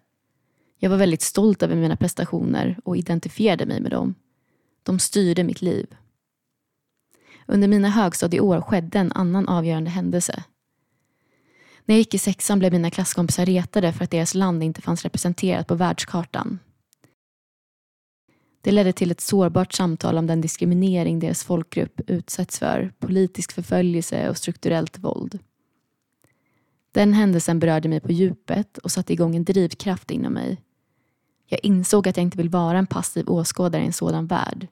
Jag 0.78 0.90
var 0.90 0.96
väldigt 0.96 1.22
stolt 1.22 1.62
över 1.62 1.76
mina 1.76 1.96
prestationer 1.96 2.78
och 2.84 2.96
identifierade 2.96 3.66
mig 3.66 3.80
med 3.80 3.90
dem. 3.90 4.14
De 4.86 4.98
styrde 4.98 5.44
mitt 5.44 5.62
liv. 5.62 5.86
Under 7.46 7.68
mina 7.68 7.88
högstadieår 7.88 8.60
skedde 8.60 8.98
en 8.98 9.12
annan 9.12 9.48
avgörande 9.48 9.90
händelse 9.90 10.44
När 11.84 11.94
jag 11.94 11.98
gick 11.98 12.14
i 12.14 12.18
sexan 12.18 12.58
blev 12.58 12.72
mina 12.72 12.90
klasskompisar 12.90 13.46
retade 13.46 13.92
för 13.92 14.04
att 14.04 14.10
deras 14.10 14.34
land 14.34 14.62
inte 14.62 14.82
fanns 14.82 15.02
representerat 15.02 15.66
på 15.66 15.74
världskartan. 15.74 16.58
Det 18.60 18.72
ledde 18.72 18.92
till 18.92 19.10
ett 19.10 19.20
sårbart 19.20 19.72
samtal 19.72 20.18
om 20.18 20.26
den 20.26 20.40
diskriminering 20.40 21.18
deras 21.18 21.44
folkgrupp 21.44 22.00
utsätts 22.10 22.58
för, 22.58 22.92
politisk 22.98 23.52
förföljelse 23.52 24.30
och 24.30 24.36
strukturellt 24.36 24.98
våld. 24.98 25.38
Den 26.92 27.12
händelsen 27.12 27.58
berörde 27.58 27.88
mig 27.88 28.00
på 28.00 28.12
djupet 28.12 28.78
och 28.78 28.92
satte 28.92 29.12
igång 29.12 29.36
en 29.36 29.44
drivkraft 29.44 30.10
inom 30.10 30.32
mig. 30.32 30.62
Jag 31.46 31.60
insåg 31.62 32.08
att 32.08 32.16
jag 32.16 32.24
inte 32.24 32.38
vill 32.38 32.48
vara 32.48 32.78
en 32.78 32.86
passiv 32.86 33.30
åskådare 33.30 33.82
i 33.82 33.86
en 33.86 33.92
sådan 33.92 34.26
värld. 34.26 34.68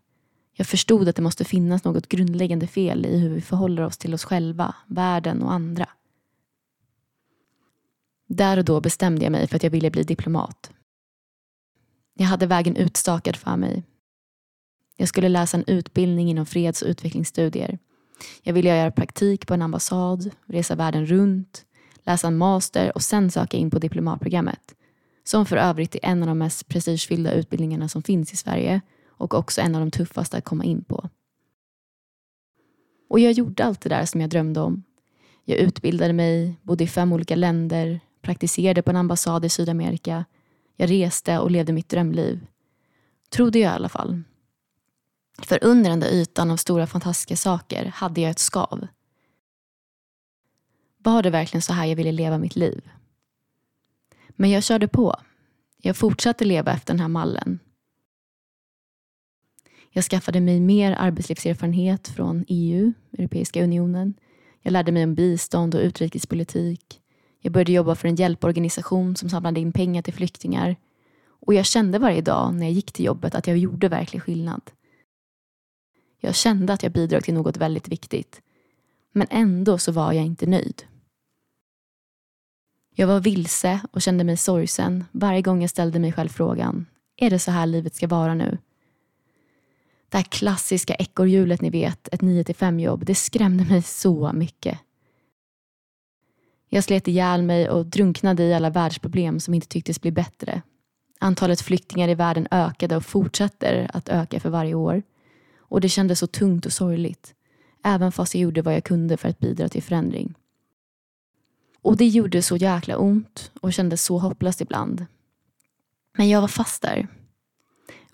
Jag 0.56 0.66
förstod 0.66 1.08
att 1.08 1.16
det 1.16 1.22
måste 1.22 1.44
finnas 1.44 1.84
något 1.84 2.08
grundläggande 2.08 2.66
fel 2.66 3.06
i 3.06 3.18
hur 3.18 3.34
vi 3.34 3.40
förhåller 3.40 3.82
oss 3.82 3.98
till 3.98 4.14
oss 4.14 4.24
själva, 4.24 4.74
världen 4.86 5.42
och 5.42 5.52
andra. 5.52 5.88
Där 8.26 8.56
och 8.56 8.64
då 8.64 8.80
bestämde 8.80 9.24
jag 9.24 9.32
mig 9.32 9.48
för 9.48 9.56
att 9.56 9.62
jag 9.62 9.70
ville 9.70 9.90
bli 9.90 10.02
diplomat. 10.02 10.70
Jag 12.14 12.26
hade 12.26 12.46
vägen 12.46 12.76
utstakad 12.76 13.36
för 13.36 13.56
mig. 13.56 13.82
Jag 14.96 15.08
skulle 15.08 15.28
läsa 15.28 15.56
en 15.56 15.64
utbildning 15.66 16.30
inom 16.30 16.46
freds 16.46 16.82
och 16.82 16.88
utvecklingsstudier. 16.88 17.78
Jag 18.42 18.52
ville 18.52 18.68
göra 18.68 18.90
praktik 18.90 19.46
på 19.46 19.54
en 19.54 19.62
ambassad, 19.62 20.30
resa 20.46 20.74
världen 20.74 21.06
runt, 21.06 21.64
läsa 22.02 22.26
en 22.26 22.36
master 22.36 22.92
och 22.94 23.02
sen 23.02 23.30
söka 23.30 23.56
in 23.56 23.70
på 23.70 23.78
diplomatprogrammet. 23.78 24.74
Som 25.24 25.46
för 25.46 25.56
övrigt 25.56 25.94
är 25.94 26.00
en 26.02 26.22
av 26.22 26.28
de 26.28 26.38
mest 26.38 26.68
prestigefyllda 26.68 27.32
utbildningarna 27.32 27.88
som 27.88 28.02
finns 28.02 28.32
i 28.32 28.36
Sverige 28.36 28.80
och 29.16 29.34
också 29.34 29.60
en 29.60 29.74
av 29.74 29.80
de 29.80 29.90
tuffaste 29.90 30.36
att 30.36 30.44
komma 30.44 30.64
in 30.64 30.84
på. 30.84 31.08
Och 33.08 33.20
jag 33.20 33.32
gjorde 33.32 33.64
allt 33.64 33.80
det 33.80 33.88
där 33.88 34.04
som 34.04 34.20
jag 34.20 34.30
drömde 34.30 34.60
om. 34.60 34.82
Jag 35.44 35.58
utbildade 35.58 36.12
mig, 36.12 36.60
bodde 36.62 36.84
i 36.84 36.86
fem 36.86 37.12
olika 37.12 37.36
länder, 37.36 38.00
praktiserade 38.22 38.82
på 38.82 38.90
en 38.90 38.96
ambassad 38.96 39.44
i 39.44 39.48
Sydamerika. 39.48 40.24
Jag 40.76 40.90
reste 40.90 41.38
och 41.38 41.50
levde 41.50 41.72
mitt 41.72 41.88
drömliv. 41.88 42.46
Trodde 43.30 43.58
jag 43.58 43.72
i 43.72 43.74
alla 43.74 43.88
fall. 43.88 44.22
För 45.38 45.64
under 45.64 45.90
den 45.90 46.00
där 46.00 46.08
ytan 46.08 46.50
av 46.50 46.56
stora 46.56 46.86
fantastiska 46.86 47.36
saker 47.36 47.84
hade 47.84 48.20
jag 48.20 48.30
ett 48.30 48.38
skav. 48.38 48.86
Var 50.98 51.22
det 51.22 51.30
verkligen 51.30 51.62
så 51.62 51.72
här 51.72 51.86
jag 51.86 51.96
ville 51.96 52.12
leva 52.12 52.38
mitt 52.38 52.56
liv? 52.56 52.90
Men 54.28 54.50
jag 54.50 54.62
körde 54.62 54.88
på. 54.88 55.16
Jag 55.76 55.96
fortsatte 55.96 56.44
leva 56.44 56.72
efter 56.72 56.94
den 56.94 57.00
här 57.00 57.08
mallen. 57.08 57.58
Jag 59.96 60.04
skaffade 60.04 60.40
mig 60.40 60.60
mer 60.60 60.96
arbetslivserfarenhet 60.98 62.08
från 62.08 62.44
EU, 62.48 62.92
Europeiska 63.18 63.64
unionen. 63.64 64.14
Jag 64.62 64.72
lärde 64.72 64.92
mig 64.92 65.04
om 65.04 65.14
bistånd 65.14 65.74
och 65.74 65.80
utrikespolitik. 65.80 67.00
Jag 67.40 67.52
började 67.52 67.72
jobba 67.72 67.94
för 67.94 68.08
en 68.08 68.16
hjälporganisation 68.16 69.16
som 69.16 69.30
samlade 69.30 69.60
in 69.60 69.72
pengar 69.72 70.02
till 70.02 70.14
flyktingar. 70.14 70.76
Och 71.46 71.54
jag 71.54 71.66
kände 71.66 71.98
varje 71.98 72.20
dag 72.20 72.54
när 72.54 72.66
jag 72.66 72.72
gick 72.72 72.92
till 72.92 73.04
jobbet 73.04 73.34
att 73.34 73.46
jag 73.46 73.58
gjorde 73.58 73.88
verklig 73.88 74.22
skillnad. 74.22 74.70
Jag 76.20 76.34
kände 76.34 76.72
att 76.72 76.82
jag 76.82 76.92
bidrog 76.92 77.24
till 77.24 77.34
något 77.34 77.56
väldigt 77.56 77.88
viktigt. 77.88 78.42
Men 79.12 79.26
ändå 79.30 79.78
så 79.78 79.92
var 79.92 80.12
jag 80.12 80.24
inte 80.24 80.46
nöjd. 80.46 80.82
Jag 82.94 83.06
var 83.06 83.20
vilse 83.20 83.80
och 83.92 84.02
kände 84.02 84.24
mig 84.24 84.36
sorgsen 84.36 85.04
varje 85.12 85.42
gång 85.42 85.60
jag 85.60 85.70
ställde 85.70 85.98
mig 85.98 86.12
själv 86.12 86.28
frågan, 86.28 86.86
är 87.16 87.30
det 87.30 87.38
så 87.38 87.50
här 87.50 87.66
livet 87.66 87.94
ska 87.94 88.06
vara 88.06 88.34
nu? 88.34 88.58
Det 90.14 90.18
här 90.18 90.24
klassiska 90.24 90.94
ekorrhjulet 90.94 91.60
ni 91.60 91.70
vet, 91.70 92.08
ett 92.12 92.20
9-5 92.20 92.80
jobb, 92.80 93.04
det 93.04 93.14
skrämde 93.14 93.64
mig 93.64 93.82
så 93.82 94.32
mycket. 94.32 94.78
Jag 96.68 96.84
slet 96.84 97.08
ihjäl 97.08 97.42
mig 97.42 97.70
och 97.70 97.86
drunknade 97.86 98.42
i 98.42 98.54
alla 98.54 98.70
världsproblem 98.70 99.40
som 99.40 99.54
inte 99.54 99.68
tycktes 99.68 100.00
bli 100.00 100.10
bättre. 100.10 100.62
Antalet 101.18 101.60
flyktingar 101.60 102.08
i 102.08 102.14
världen 102.14 102.48
ökade 102.50 102.96
och 102.96 103.04
fortsätter 103.04 103.90
att 103.94 104.08
öka 104.08 104.40
för 104.40 104.50
varje 104.50 104.74
år. 104.74 105.02
Och 105.58 105.80
det 105.80 105.88
kändes 105.88 106.18
så 106.18 106.26
tungt 106.26 106.66
och 106.66 106.72
sorgligt. 106.72 107.34
Även 107.84 108.12
fast 108.12 108.34
jag 108.34 108.42
gjorde 108.42 108.62
vad 108.62 108.74
jag 108.74 108.84
kunde 108.84 109.16
för 109.16 109.28
att 109.28 109.38
bidra 109.38 109.68
till 109.68 109.82
förändring. 109.82 110.34
Och 111.82 111.96
det 111.96 112.06
gjorde 112.06 112.42
så 112.42 112.56
jäkla 112.56 112.96
ont 112.96 113.52
och 113.60 113.72
kändes 113.72 114.04
så 114.04 114.18
hopplöst 114.18 114.60
ibland. 114.60 115.06
Men 116.16 116.28
jag 116.28 116.40
var 116.40 116.48
fast 116.48 116.82
där. 116.82 117.08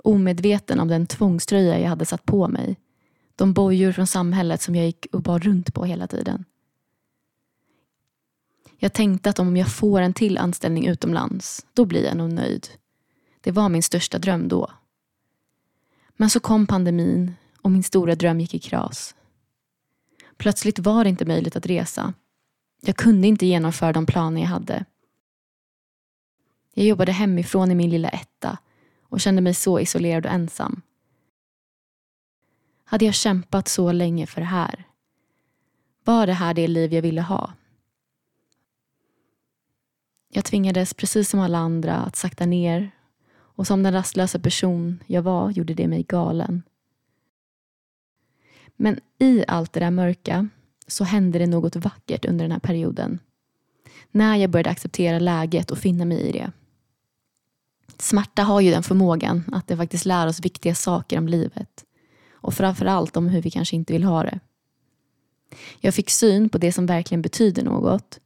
Omedveten 0.04 0.80
om 0.80 0.88
den 0.88 1.06
tvångströja 1.06 1.78
jag 1.78 1.88
hade 1.88 2.06
satt 2.06 2.24
på 2.24 2.48
mig. 2.48 2.76
De 3.36 3.52
bojor 3.52 3.92
från 3.92 4.06
samhället 4.06 4.62
som 4.62 4.74
jag 4.74 4.86
gick 4.86 5.06
och 5.12 5.22
bar 5.22 5.38
runt 5.38 5.74
på 5.74 5.84
hela 5.84 6.06
tiden. 6.06 6.44
Jag 8.78 8.92
tänkte 8.92 9.30
att 9.30 9.38
om 9.38 9.56
jag 9.56 9.72
får 9.72 10.00
en 10.00 10.14
till 10.14 10.38
anställning 10.38 10.86
utomlands, 10.86 11.66
då 11.72 11.84
blir 11.84 12.04
jag 12.04 12.16
nog 12.16 12.32
nöjd. 12.32 12.68
Det 13.40 13.50
var 13.50 13.68
min 13.68 13.82
största 13.82 14.18
dröm 14.18 14.48
då. 14.48 14.70
Men 16.16 16.30
så 16.30 16.40
kom 16.40 16.66
pandemin 16.66 17.34
och 17.62 17.70
min 17.70 17.82
stora 17.82 18.14
dröm 18.14 18.40
gick 18.40 18.54
i 18.54 18.58
kras. 18.58 19.14
Plötsligt 20.36 20.78
var 20.78 21.04
det 21.04 21.10
inte 21.10 21.24
möjligt 21.24 21.56
att 21.56 21.66
resa. 21.66 22.14
Jag 22.80 22.96
kunde 22.96 23.28
inte 23.28 23.46
genomföra 23.46 23.92
de 23.92 24.06
planer 24.06 24.40
jag 24.40 24.48
hade. 24.48 24.84
Jag 26.74 26.86
jobbade 26.86 27.12
hemifrån 27.12 27.70
i 27.70 27.74
min 27.74 27.90
lilla 27.90 28.08
etta 28.08 28.58
och 29.10 29.20
kände 29.20 29.42
mig 29.42 29.54
så 29.54 29.80
isolerad 29.80 30.26
och 30.26 30.32
ensam. 30.32 30.82
Hade 32.84 33.04
jag 33.04 33.14
kämpat 33.14 33.68
så 33.68 33.92
länge 33.92 34.26
för 34.26 34.40
det 34.40 34.46
här? 34.46 34.84
Var 36.04 36.26
det 36.26 36.32
här 36.32 36.54
det 36.54 36.68
liv 36.68 36.94
jag 36.94 37.02
ville 37.02 37.20
ha? 37.20 37.52
Jag 40.32 40.44
tvingades 40.44 40.94
precis 40.94 41.30
som 41.30 41.40
alla 41.40 41.58
andra 41.58 41.96
att 41.96 42.16
sakta 42.16 42.46
ner 42.46 42.90
och 43.32 43.66
som 43.66 43.82
den 43.82 43.92
rastlösa 43.92 44.38
person 44.38 45.02
jag 45.06 45.22
var 45.22 45.50
gjorde 45.50 45.74
det 45.74 45.88
mig 45.88 46.02
galen. 46.02 46.62
Men 48.76 49.00
i 49.18 49.44
allt 49.48 49.72
det 49.72 49.80
där 49.80 49.90
mörka 49.90 50.48
så 50.86 51.04
hände 51.04 51.38
det 51.38 51.46
något 51.46 51.76
vackert 51.76 52.24
under 52.24 52.44
den 52.44 52.52
här 52.52 52.58
perioden. 52.58 53.18
När 54.10 54.36
jag 54.36 54.50
började 54.50 54.70
acceptera 54.70 55.18
läget 55.18 55.70
och 55.70 55.78
finna 55.78 56.04
mig 56.04 56.20
i 56.20 56.32
det. 56.32 56.52
Smärta 57.98 58.42
har 58.42 58.60
ju 58.60 58.70
den 58.70 58.82
förmågan 58.82 59.44
att 59.52 59.66
det 59.66 59.76
faktiskt 59.76 60.04
lär 60.04 60.26
oss 60.26 60.40
viktiga 60.40 60.74
saker 60.74 61.18
om 61.18 61.28
livet. 61.28 61.84
Och 62.32 62.54
framförallt 62.54 63.16
om 63.16 63.28
hur 63.28 63.42
vi 63.42 63.50
kanske 63.50 63.76
inte 63.76 63.92
vill 63.92 64.04
ha 64.04 64.22
det. 64.22 64.40
Jag 65.80 65.94
fick 65.94 66.10
syn 66.10 66.48
på 66.48 66.58
det 66.58 66.72
som 66.72 66.86
verkligen 66.86 67.22
betyder 67.22 67.62
något. 67.62 68.20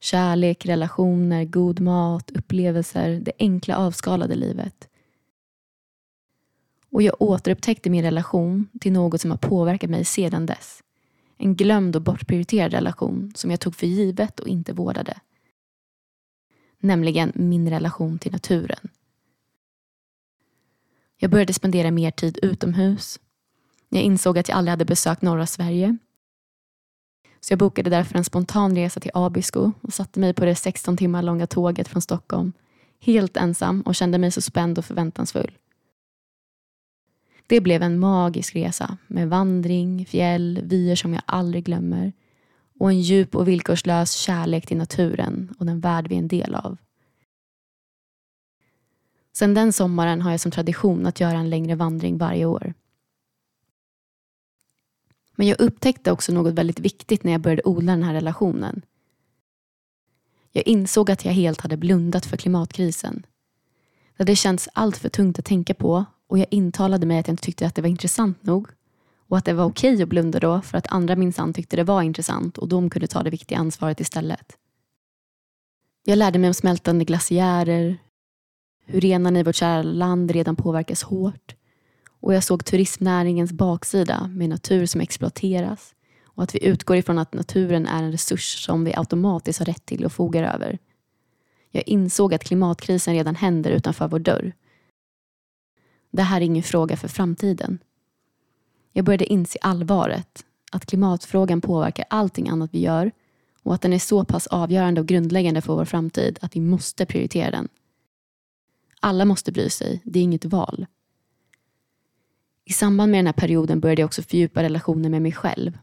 Kärlek, 0.00 0.66
relationer, 0.66 1.44
god 1.44 1.80
mat, 1.80 2.30
upplevelser, 2.30 3.20
det 3.20 3.32
enkla 3.38 3.76
avskalade 3.76 4.34
livet. 4.34 4.88
Och 6.90 7.02
jag 7.02 7.22
återupptäckte 7.22 7.90
min 7.90 8.04
relation 8.04 8.68
till 8.80 8.92
något 8.92 9.20
som 9.20 9.30
har 9.30 9.38
påverkat 9.38 9.90
mig 9.90 10.04
sedan 10.04 10.46
dess. 10.46 10.82
En 11.38 11.54
glömd 11.54 11.96
och 11.96 12.02
bortprioriterad 12.02 12.72
relation 12.72 13.32
som 13.34 13.50
jag 13.50 13.60
tog 13.60 13.74
för 13.74 13.86
givet 13.86 14.40
och 14.40 14.48
inte 14.48 14.72
vårdade. 14.72 15.20
Nämligen 16.80 17.32
min 17.34 17.70
relation 17.70 18.18
till 18.18 18.32
naturen. 18.32 18.88
Jag 21.16 21.30
började 21.30 21.52
spendera 21.52 21.90
mer 21.90 22.10
tid 22.10 22.38
utomhus. 22.42 23.20
Jag 23.88 24.02
insåg 24.02 24.38
att 24.38 24.48
jag 24.48 24.58
aldrig 24.58 24.70
hade 24.70 24.84
besökt 24.84 25.22
norra 25.22 25.46
Sverige. 25.46 25.96
Så 27.40 27.52
jag 27.52 27.58
bokade 27.58 27.90
därför 27.90 28.18
en 28.18 28.24
spontan 28.24 28.76
resa 28.76 29.00
till 29.00 29.10
Abisko 29.14 29.72
och 29.80 29.92
satte 29.92 30.20
mig 30.20 30.34
på 30.34 30.44
det 30.44 30.54
16 30.54 30.96
timmar 30.96 31.22
långa 31.22 31.46
tåget 31.46 31.88
från 31.88 32.02
Stockholm. 32.02 32.52
Helt 33.00 33.36
ensam 33.36 33.82
och 33.82 33.94
kände 33.94 34.18
mig 34.18 34.30
så 34.30 34.40
spänd 34.40 34.78
och 34.78 34.84
förväntansfull. 34.84 35.58
Det 37.46 37.60
blev 37.60 37.82
en 37.82 37.98
magisk 37.98 38.56
resa 38.56 38.96
med 39.06 39.28
vandring, 39.28 40.06
fjäll, 40.06 40.60
vyer 40.64 40.96
som 40.96 41.12
jag 41.12 41.22
aldrig 41.26 41.64
glömmer 41.64 42.12
och 42.78 42.90
en 42.90 43.00
djup 43.00 43.34
och 43.34 43.48
villkorslös 43.48 44.12
kärlek 44.12 44.66
till 44.66 44.76
naturen 44.76 45.54
och 45.58 45.66
den 45.66 45.80
värld 45.80 46.08
vi 46.08 46.14
är 46.14 46.18
en 46.18 46.28
del 46.28 46.54
av. 46.54 46.76
Sedan 49.36 49.54
den 49.54 49.72
sommaren 49.72 50.22
har 50.22 50.30
jag 50.30 50.40
som 50.40 50.50
tradition 50.50 51.06
att 51.06 51.20
göra 51.20 51.38
en 51.38 51.50
längre 51.50 51.74
vandring 51.74 52.18
varje 52.18 52.44
år. 52.44 52.74
Men 55.34 55.46
jag 55.46 55.60
upptäckte 55.60 56.12
också 56.12 56.32
något 56.32 56.54
väldigt 56.54 56.80
viktigt 56.80 57.24
när 57.24 57.32
jag 57.32 57.40
började 57.40 57.62
odla 57.64 57.92
den 57.92 58.02
här 58.02 58.14
relationen. 58.14 58.82
Jag 60.52 60.66
insåg 60.66 61.10
att 61.10 61.24
jag 61.24 61.32
helt 61.32 61.60
hade 61.60 61.76
blundat 61.76 62.26
för 62.26 62.36
klimatkrisen. 62.36 63.26
Det 64.16 64.22
hade 64.22 64.36
känts 64.36 64.68
allt 64.72 64.96
för 64.96 65.08
tungt 65.08 65.38
att 65.38 65.44
tänka 65.44 65.74
på 65.74 66.04
och 66.26 66.38
jag 66.38 66.46
intalade 66.50 67.06
mig 67.06 67.18
att 67.18 67.28
jag 67.28 67.32
inte 67.32 67.44
tyckte 67.44 67.66
att 67.66 67.74
det 67.74 67.82
var 67.82 67.88
intressant 67.88 68.42
nog 68.42 68.68
och 69.28 69.38
att 69.38 69.44
det 69.44 69.52
var 69.52 69.64
okej 69.64 70.02
att 70.02 70.08
blunda 70.08 70.40
då 70.40 70.60
för 70.60 70.78
att 70.78 70.92
andra 70.92 71.16
minsann 71.16 71.52
tyckte 71.52 71.76
det 71.76 71.84
var 71.84 72.02
intressant 72.02 72.58
och 72.58 72.68
de 72.68 72.90
kunde 72.90 73.06
ta 73.06 73.22
det 73.22 73.30
viktiga 73.30 73.58
ansvaret 73.58 74.00
istället. 74.00 74.56
Jag 76.04 76.18
lärde 76.18 76.38
mig 76.38 76.48
om 76.48 76.54
smältande 76.54 77.04
glaciärer, 77.04 77.98
hur 78.86 79.00
renarna 79.00 79.40
i 79.40 79.42
vårt 79.42 79.56
kära 79.56 79.82
land 79.82 80.30
redan 80.30 80.56
påverkas 80.56 81.02
hårt 81.02 81.54
och 82.20 82.34
jag 82.34 82.44
såg 82.44 82.64
turismnäringens 82.64 83.52
baksida 83.52 84.26
med 84.26 84.48
natur 84.48 84.86
som 84.86 85.00
exploateras 85.00 85.94
och 86.24 86.42
att 86.42 86.54
vi 86.54 86.64
utgår 86.64 86.96
ifrån 86.96 87.18
att 87.18 87.34
naturen 87.34 87.86
är 87.86 88.02
en 88.02 88.12
resurs 88.12 88.64
som 88.64 88.84
vi 88.84 88.94
automatiskt 88.94 89.58
har 89.58 89.66
rätt 89.66 89.86
till 89.86 90.04
och 90.04 90.12
fogar 90.12 90.54
över. 90.54 90.78
Jag 91.70 91.82
insåg 91.86 92.34
att 92.34 92.44
klimatkrisen 92.44 93.14
redan 93.14 93.34
händer 93.34 93.70
utanför 93.70 94.08
vår 94.08 94.18
dörr. 94.18 94.52
Det 96.10 96.22
här 96.22 96.40
är 96.40 96.44
ingen 96.44 96.62
fråga 96.62 96.96
för 96.96 97.08
framtiden. 97.08 97.78
Jag 98.92 99.04
började 99.04 99.32
inse 99.32 99.58
allvaret, 99.62 100.44
att 100.72 100.86
klimatfrågan 100.86 101.60
påverkar 101.60 102.04
allting 102.10 102.48
annat 102.48 102.70
vi 102.72 102.80
gör 102.80 103.10
och 103.62 103.74
att 103.74 103.82
den 103.82 103.92
är 103.92 103.98
så 103.98 104.24
pass 104.24 104.46
avgörande 104.46 105.00
och 105.00 105.06
grundläggande 105.06 105.60
för 105.60 105.74
vår 105.74 105.84
framtid 105.84 106.38
att 106.42 106.56
vi 106.56 106.60
måste 106.60 107.06
prioritera 107.06 107.50
den. 107.50 107.68
Alla 109.06 109.24
måste 109.24 109.52
bry 109.52 109.70
sig, 109.70 110.00
det 110.04 110.18
är 110.18 110.22
inget 110.22 110.44
val. 110.44 110.86
I 112.64 112.72
samband 112.72 113.10
med 113.10 113.18
den 113.18 113.26
här 113.26 113.32
perioden 113.32 113.80
började 113.80 114.02
jag 114.02 114.06
också 114.06 114.22
fördjupa 114.22 114.62
relationen 114.62 115.10
med 115.10 115.22
mig 115.22 115.32
själv. 115.32 115.78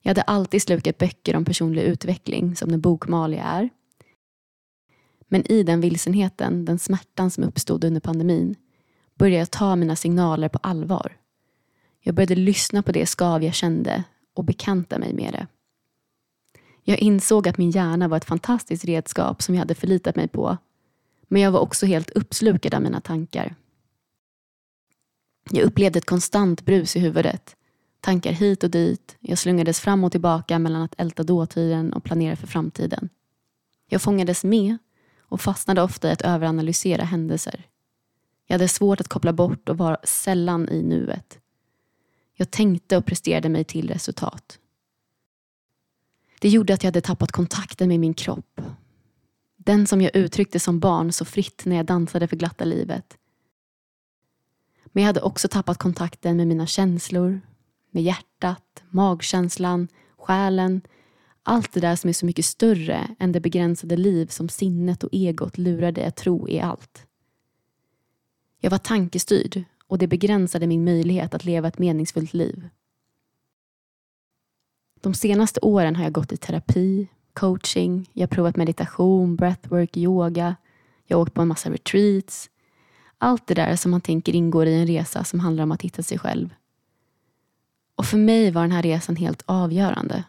Jag 0.00 0.10
hade 0.10 0.22
alltid 0.22 0.62
slukat 0.62 0.98
böcker 0.98 1.36
om 1.36 1.44
personlig 1.44 1.82
utveckling 1.82 2.56
som 2.56 2.70
den 2.70 2.80
bokmaliga 2.80 3.42
är. 3.42 3.70
Men 5.28 5.52
i 5.52 5.62
den 5.62 5.80
vilsenheten, 5.80 6.64
den 6.64 6.78
smärtan 6.78 7.30
som 7.30 7.44
uppstod 7.44 7.84
under 7.84 8.00
pandemin, 8.00 8.54
började 9.14 9.38
jag 9.38 9.50
ta 9.50 9.76
mina 9.76 9.96
signaler 9.96 10.48
på 10.48 10.58
allvar. 10.62 11.16
Jag 12.00 12.14
började 12.14 12.34
lyssna 12.34 12.82
på 12.82 12.92
det 12.92 13.06
skav 13.06 13.44
jag 13.44 13.54
kände 13.54 14.04
och 14.34 14.44
bekanta 14.44 14.98
mig 14.98 15.14
med 15.14 15.32
det. 15.32 15.46
Jag 16.82 16.98
insåg 16.98 17.48
att 17.48 17.58
min 17.58 17.70
hjärna 17.70 18.08
var 18.08 18.16
ett 18.16 18.24
fantastiskt 18.24 18.84
redskap 18.84 19.42
som 19.42 19.54
jag 19.54 19.60
hade 19.60 19.74
förlitat 19.74 20.16
mig 20.16 20.28
på. 20.28 20.58
Men 21.32 21.42
jag 21.42 21.50
var 21.50 21.60
också 21.60 21.86
helt 21.86 22.10
uppslukad 22.10 22.74
av 22.74 22.82
mina 22.82 23.00
tankar. 23.00 23.54
Jag 25.50 25.64
upplevde 25.64 25.98
ett 25.98 26.06
konstant 26.06 26.62
brus 26.62 26.96
i 26.96 27.00
huvudet. 27.00 27.56
Tankar 28.00 28.32
hit 28.32 28.64
och 28.64 28.70
dit. 28.70 29.16
Jag 29.20 29.38
slungades 29.38 29.80
fram 29.80 30.04
och 30.04 30.12
tillbaka 30.12 30.58
mellan 30.58 30.82
att 30.82 30.94
älta 30.98 31.22
dåtiden 31.22 31.92
och 31.92 32.04
planera 32.04 32.36
för 32.36 32.46
framtiden. 32.46 33.08
Jag 33.88 34.02
fångades 34.02 34.44
med 34.44 34.78
och 35.18 35.40
fastnade 35.40 35.82
ofta 35.82 36.08
i 36.08 36.12
att 36.12 36.22
överanalysera 36.22 37.04
händelser. 37.04 37.64
Jag 38.46 38.54
hade 38.54 38.68
svårt 38.68 39.00
att 39.00 39.08
koppla 39.08 39.32
bort 39.32 39.68
och 39.68 39.78
var 39.78 39.98
sällan 40.04 40.68
i 40.68 40.82
nuet. 40.82 41.38
Jag 42.34 42.50
tänkte 42.50 42.96
och 42.96 43.06
presterade 43.06 43.48
mig 43.48 43.64
till 43.64 43.88
resultat. 43.88 44.58
Det 46.40 46.48
gjorde 46.48 46.74
att 46.74 46.82
jag 46.82 46.88
hade 46.88 47.00
tappat 47.00 47.32
kontakten 47.32 47.88
med 47.88 48.00
min 48.00 48.14
kropp. 48.14 48.60
Den 49.64 49.86
som 49.86 50.00
jag 50.00 50.16
uttryckte 50.16 50.60
som 50.60 50.80
barn 50.80 51.12
så 51.12 51.24
fritt 51.24 51.62
när 51.64 51.76
jag 51.76 51.86
dansade 51.86 52.28
för 52.28 52.36
glatta 52.36 52.64
livet. 52.64 53.18
Men 54.86 55.02
jag 55.02 55.06
hade 55.06 55.20
också 55.20 55.48
tappat 55.48 55.78
kontakten 55.78 56.36
med 56.36 56.46
mina 56.46 56.66
känslor, 56.66 57.40
med 57.90 58.02
hjärtat, 58.02 58.82
magkänslan, 58.90 59.88
själen. 60.16 60.80
Allt 61.42 61.72
det 61.72 61.80
där 61.80 61.96
som 61.96 62.08
är 62.08 62.12
så 62.12 62.26
mycket 62.26 62.44
större 62.44 63.16
än 63.18 63.32
det 63.32 63.40
begränsade 63.40 63.96
liv 63.96 64.26
som 64.26 64.48
sinnet 64.48 65.04
och 65.04 65.10
egot 65.12 65.58
lurar 65.58 65.92
dig 65.92 66.04
att 66.04 66.16
tro 66.16 66.48
är 66.48 66.62
allt. 66.62 67.06
Jag 68.60 68.70
var 68.70 68.78
tankestyrd 68.78 69.64
och 69.86 69.98
det 69.98 70.06
begränsade 70.06 70.66
min 70.66 70.84
möjlighet 70.84 71.34
att 71.34 71.44
leva 71.44 71.68
ett 71.68 71.78
meningsfullt 71.78 72.34
liv. 72.34 72.68
De 75.00 75.14
senaste 75.14 75.60
åren 75.60 75.96
har 75.96 76.02
jag 76.02 76.12
gått 76.12 76.32
i 76.32 76.36
terapi, 76.36 77.08
coaching, 77.32 78.10
jag 78.12 78.22
har 78.22 78.28
provat 78.28 78.56
meditation, 78.56 79.36
breathwork, 79.36 79.96
yoga, 79.96 80.56
jag 81.06 81.16
har 81.16 81.22
åkt 81.22 81.34
på 81.34 81.42
en 81.42 81.48
massa 81.48 81.70
retreats. 81.70 82.50
Allt 83.18 83.46
det 83.46 83.54
där 83.54 83.76
som 83.76 83.90
man 83.90 84.00
tänker 84.00 84.34
ingår 84.34 84.66
i 84.66 84.74
en 84.74 84.86
resa 84.86 85.24
som 85.24 85.40
handlar 85.40 85.64
om 85.64 85.72
att 85.72 85.82
hitta 85.82 86.02
sig 86.02 86.18
själv. 86.18 86.54
Och 87.94 88.06
för 88.06 88.18
mig 88.18 88.50
var 88.50 88.62
den 88.62 88.72
här 88.72 88.82
resan 88.82 89.16
helt 89.16 89.42
avgörande. 89.46 90.24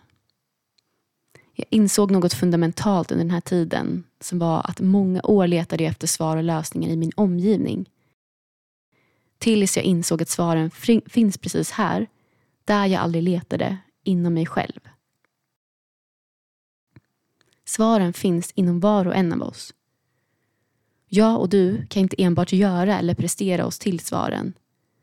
Jag 1.53 1.65
insåg 1.69 2.11
något 2.11 2.33
fundamentalt 2.33 3.11
under 3.11 3.25
den 3.25 3.33
här 3.33 3.41
tiden 3.41 4.03
som 4.19 4.39
var 4.39 4.69
att 4.69 4.79
många 4.79 5.21
år 5.23 5.47
letade 5.47 5.83
jag 5.83 5.91
efter 5.91 6.07
svar 6.07 6.37
och 6.37 6.43
lösningar 6.43 6.89
i 6.89 6.95
min 6.95 7.11
omgivning. 7.15 7.89
Tills 9.37 9.77
jag 9.77 9.85
insåg 9.85 10.21
att 10.21 10.29
svaren 10.29 10.71
finns 11.05 11.37
precis 11.37 11.71
här, 11.71 12.07
där 12.65 12.85
jag 12.85 13.01
aldrig 13.01 13.23
letade, 13.23 13.77
inom 14.03 14.33
mig 14.33 14.45
själv. 14.45 14.79
Svaren 17.71 18.13
finns 18.13 18.51
inom 18.55 18.79
var 18.79 19.07
och 19.07 19.15
en 19.15 19.33
av 19.33 19.41
oss. 19.41 19.73
Jag 21.07 21.39
och 21.39 21.49
du 21.49 21.87
kan 21.87 22.01
inte 22.01 22.23
enbart 22.23 22.53
göra 22.53 22.99
eller 22.99 23.15
prestera 23.15 23.65
oss 23.65 23.79
till 23.79 23.99
svaren. 23.99 24.53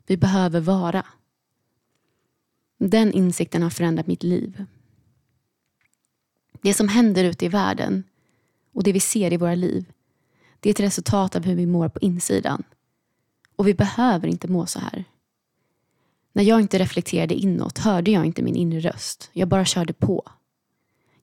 Vi 0.07 0.17
behöver 0.17 0.59
vara. 0.59 1.05
Den 2.77 3.11
insikten 3.11 3.63
har 3.63 3.69
förändrat 3.69 4.07
mitt 4.07 4.23
liv. 4.23 4.65
Det 6.61 6.73
som 6.73 6.87
händer 6.87 7.23
ute 7.23 7.45
i 7.45 7.49
världen 7.49 8.03
och 8.73 8.83
det 8.83 8.91
vi 8.91 8.99
ser 8.99 9.33
i 9.33 9.37
våra 9.37 9.55
liv 9.55 9.91
det 10.59 10.69
är 10.69 10.73
ett 10.73 10.79
resultat 10.79 11.35
av 11.35 11.43
hur 11.43 11.55
vi 11.55 11.65
mår 11.65 11.89
på 11.89 11.99
insidan. 11.99 12.63
Och 13.55 13.67
vi 13.67 13.73
behöver 13.73 14.27
inte 14.27 14.47
må 14.47 14.65
så 14.65 14.79
här. 14.79 15.05
När 16.33 16.43
jag 16.43 16.61
inte 16.61 16.79
reflekterade 16.79 17.35
inåt 17.35 17.77
hörde 17.77 18.11
jag 18.11 18.25
inte 18.25 18.43
min 18.43 18.55
inre 18.55 18.79
röst. 18.79 19.29
Jag 19.33 19.47
bara 19.47 19.65
körde 19.65 19.93
på. 19.93 20.31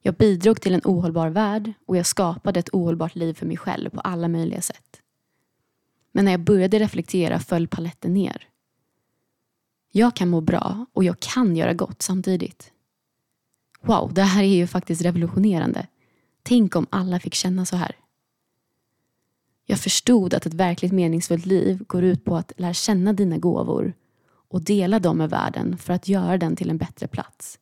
Jag 0.07 0.14
bidrog 0.14 0.61
till 0.61 0.75
en 0.75 0.81
ohållbar 0.85 1.29
värld 1.29 1.73
och 1.87 1.97
jag 1.97 2.07
skapade 2.07 2.61
ett 2.61 2.69
ohållbart 2.73 3.14
liv 3.14 3.35
för 3.35 3.47
mig 3.47 3.57
själv 3.57 3.90
på 3.90 4.01
alla 4.01 4.29
möjliga 4.29 4.61
sätt. 4.61 5.01
Men 6.12 6.25
när 6.25 6.33
jag 6.33 6.40
började 6.40 6.79
reflektera 6.79 7.38
föll 7.38 7.69
paletten 7.69 8.14
ner. 8.14 8.49
Jag 9.92 10.16
kan 10.16 10.29
må 10.29 10.40
bra 10.40 10.87
och 10.92 11.05
jag 11.05 11.21
kan 11.21 11.57
göra 11.57 11.75
gott 11.75 12.03
samtidigt. 12.03 12.73
Wow, 13.81 14.14
det 14.14 14.23
här 14.23 14.42
är 14.42 14.55
ju 14.57 14.66
faktiskt 14.66 15.03
revolutionerande. 15.03 15.87
Tänk 16.42 16.77
om 16.77 16.87
alla 16.90 17.21
fick 17.21 17.35
känna 17.35 17.66
så 17.66 17.77
här. 17.77 17.97
Jag 19.64 19.81
förstod 19.81 20.35
att 20.35 20.47
ett 20.47 20.55
verkligt 20.55 20.92
meningsfullt 20.92 21.47
liv 21.47 21.85
går 21.87 22.05
ut 22.05 22.25
på 22.25 22.37
att 22.37 22.53
lära 22.57 22.75
känna 22.75 23.12
dina 23.12 23.38
gåvor 23.38 23.92
och 24.49 24.64
dela 24.64 24.99
dem 24.99 25.19
med 25.19 25.31
världen 25.31 25.79
för 25.79 25.92
att 25.92 26.09
göra 26.09 26.38
den 26.38 26.57
till 26.57 26.71
en 26.71 26.79
bättre 26.79 27.09
plats. 27.09 27.59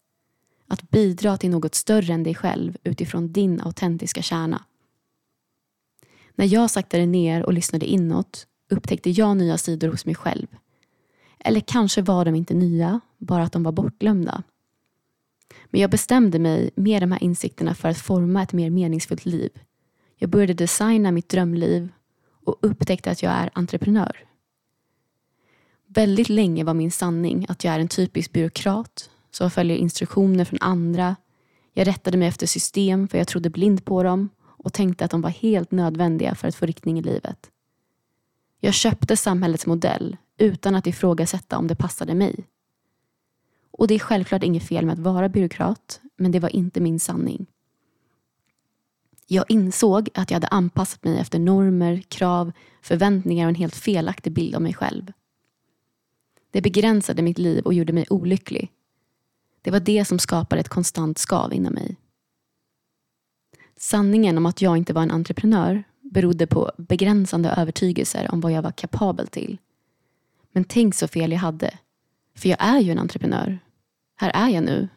Att 0.74 0.90
bidra 0.90 1.36
till 1.36 1.50
något 1.50 1.74
större 1.74 2.14
än 2.14 2.22
dig 2.22 2.34
själv 2.34 2.76
utifrån 2.84 3.32
din 3.32 3.60
autentiska 3.60 4.22
kärna. 4.22 4.64
När 6.34 6.46
jag 6.46 6.70
saktade 6.70 7.06
ner 7.06 7.42
och 7.42 7.52
lyssnade 7.52 7.86
inåt 7.86 8.46
upptäckte 8.70 9.10
jag 9.10 9.36
nya 9.36 9.58
sidor 9.58 9.88
hos 9.88 10.06
mig 10.06 10.14
själv. 10.14 10.46
Eller 11.38 11.60
kanske 11.60 12.02
var 12.02 12.24
de 12.24 12.34
inte 12.34 12.54
nya, 12.54 13.00
bara 13.18 13.42
att 13.42 13.52
de 13.52 13.62
var 13.62 13.72
bortglömda. 13.72 14.42
Men 15.64 15.80
jag 15.80 15.90
bestämde 15.90 16.38
mig 16.38 16.70
med 16.74 17.02
de 17.02 17.12
här 17.12 17.22
insikterna 17.22 17.74
för 17.74 17.88
att 17.88 17.98
forma 17.98 18.42
ett 18.42 18.52
mer 18.52 18.70
meningsfullt 18.70 19.24
liv. 19.24 19.50
Jag 20.16 20.30
började 20.30 20.54
designa 20.54 21.12
mitt 21.12 21.28
drömliv 21.28 21.88
och 22.44 22.58
upptäckte 22.60 23.10
att 23.10 23.22
jag 23.22 23.32
är 23.32 23.50
entreprenör. 23.52 24.24
Väldigt 25.86 26.28
länge 26.28 26.64
var 26.64 26.74
min 26.74 26.90
sanning 26.90 27.46
att 27.48 27.64
jag 27.64 27.74
är 27.74 27.80
en 27.80 27.88
typisk 27.88 28.32
byråkrat 28.32 29.10
som 29.34 29.50
följer 29.50 29.76
instruktioner 29.76 30.44
från 30.44 30.58
andra. 30.60 31.16
Jag 31.72 31.86
rättade 31.86 32.18
mig 32.18 32.28
efter 32.28 32.46
system 32.46 33.08
för 33.08 33.18
jag 33.18 33.28
trodde 33.28 33.50
blind 33.50 33.84
på 33.84 34.02
dem 34.02 34.28
och 34.40 34.72
tänkte 34.72 35.04
att 35.04 35.10
de 35.10 35.20
var 35.22 35.30
helt 35.30 35.70
nödvändiga 35.70 36.34
för 36.34 36.48
att 36.48 36.54
få 36.54 36.66
riktning 36.66 36.98
i 36.98 37.02
livet. 37.02 37.50
Jag 38.60 38.74
köpte 38.74 39.16
samhällets 39.16 39.66
modell 39.66 40.16
utan 40.38 40.74
att 40.74 40.86
ifrågasätta 40.86 41.58
om 41.58 41.66
det 41.66 41.76
passade 41.76 42.14
mig. 42.14 42.46
Och 43.70 43.86
det 43.88 43.94
är 43.94 43.98
självklart 43.98 44.42
inget 44.42 44.68
fel 44.68 44.86
med 44.86 44.92
att 44.92 44.98
vara 44.98 45.28
byråkrat, 45.28 46.00
men 46.16 46.32
det 46.32 46.40
var 46.40 46.56
inte 46.56 46.80
min 46.80 47.00
sanning. 47.00 47.46
Jag 49.26 49.44
insåg 49.48 50.08
att 50.14 50.30
jag 50.30 50.36
hade 50.36 50.46
anpassat 50.46 51.04
mig 51.04 51.18
efter 51.18 51.38
normer, 51.38 52.02
krav, 52.08 52.52
förväntningar 52.82 53.46
och 53.46 53.48
en 53.48 53.54
helt 53.54 53.76
felaktig 53.76 54.32
bild 54.32 54.54
av 54.54 54.62
mig 54.62 54.74
själv. 54.74 55.12
Det 56.50 56.62
begränsade 56.62 57.22
mitt 57.22 57.38
liv 57.38 57.64
och 57.64 57.74
gjorde 57.74 57.92
mig 57.92 58.06
olycklig. 58.10 58.70
Det 59.64 59.70
var 59.70 59.80
det 59.80 60.04
som 60.04 60.18
skapade 60.18 60.60
ett 60.60 60.68
konstant 60.68 61.18
skav 61.18 61.52
inom 61.52 61.74
mig. 61.74 61.96
Sanningen 63.76 64.38
om 64.38 64.46
att 64.46 64.62
jag 64.62 64.76
inte 64.76 64.92
var 64.92 65.02
en 65.02 65.10
entreprenör 65.10 65.84
berodde 66.00 66.46
på 66.46 66.72
begränsande 66.78 67.48
övertygelser 67.48 68.30
om 68.32 68.40
vad 68.40 68.52
jag 68.52 68.62
var 68.62 68.70
kapabel 68.70 69.26
till. 69.26 69.58
Men 70.52 70.64
tänk 70.64 70.94
så 70.94 71.08
fel 71.08 71.32
jag 71.32 71.38
hade. 71.38 71.78
För 72.34 72.48
jag 72.48 72.58
är 72.60 72.80
ju 72.80 72.92
en 72.92 72.98
entreprenör. 72.98 73.58
Här 74.16 74.30
är 74.34 74.48
jag 74.48 74.64
nu. 74.64 74.88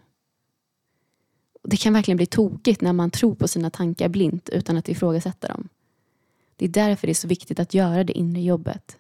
Det 1.64 1.78
kan 1.78 1.94
verkligen 1.94 2.18
bli 2.18 2.26
tokigt 2.26 2.82
när 2.82 2.94
man 2.94 3.12
tror 3.12 3.36
på 3.36 3.48
sina 3.48 3.70
tankar 3.70 4.10
blint 4.10 4.50
utan 4.50 4.78
att 4.78 4.90
ifrågasätta 4.90 5.48
dem. 5.48 5.70
Det 6.56 6.66
är 6.66 6.70
därför 6.70 7.08
det 7.08 7.12
är 7.12 7.16
så 7.16 7.28
viktigt 7.28 7.60
att 7.60 7.74
göra 7.74 8.04
det 8.04 8.18
inre 8.18 8.42
jobbet. 8.42 8.98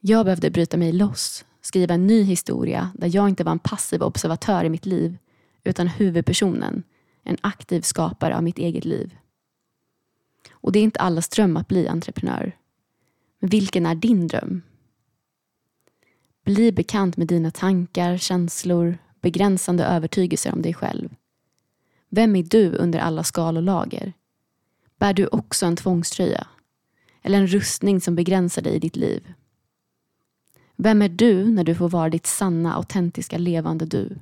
Jag 0.00 0.24
behövde 0.24 0.50
bryta 0.50 0.76
mig 0.76 0.92
loss, 0.92 1.44
skriva 1.62 1.94
en 1.94 2.06
ny 2.06 2.22
historia 2.22 2.90
där 2.94 3.10
jag 3.14 3.28
inte 3.28 3.44
var 3.44 3.52
en 3.52 3.58
passiv 3.58 4.02
observatör 4.02 4.64
i 4.64 4.68
mitt 4.68 4.86
liv 4.86 5.18
utan 5.64 5.88
huvudpersonen, 5.88 6.82
en 7.22 7.36
aktiv 7.40 7.80
skapare 7.80 8.36
av 8.36 8.42
mitt 8.42 8.58
eget 8.58 8.84
liv. 8.84 9.16
Och 10.50 10.72
det 10.72 10.78
är 10.78 10.82
inte 10.82 11.00
allas 11.00 11.28
dröm 11.28 11.56
att 11.56 11.68
bli 11.68 11.88
entreprenör. 11.88 12.56
Men 13.38 13.50
vilken 13.50 13.86
är 13.86 13.94
din 13.94 14.28
dröm? 14.28 14.62
Bli 16.44 16.72
bekant 16.72 17.16
med 17.16 17.26
dina 17.26 17.50
tankar, 17.50 18.16
känslor, 18.16 18.98
begränsande 19.20 19.84
övertygelser 19.84 20.52
om 20.52 20.62
dig 20.62 20.74
själv? 20.74 21.14
Vem 22.08 22.36
är 22.36 22.42
du 22.42 22.76
under 22.76 22.98
alla 22.98 23.24
skal 23.24 23.56
och 23.56 23.62
lager? 23.62 24.12
Bär 24.98 25.12
du 25.12 25.26
också 25.26 25.66
en 25.66 25.76
tvångströja? 25.76 26.46
Eller 27.22 27.38
en 27.38 27.46
rustning 27.46 28.00
som 28.00 28.14
begränsar 28.14 28.62
dig 28.62 28.74
i 28.74 28.78
ditt 28.78 28.96
liv? 28.96 29.32
Vem 30.76 31.02
är 31.02 31.08
du 31.08 31.50
när 31.50 31.64
du 31.64 31.74
får 31.74 31.88
vara 31.88 32.08
ditt 32.08 32.26
sanna, 32.26 32.74
autentiska, 32.74 33.38
levande 33.38 33.86
du? 33.86 34.18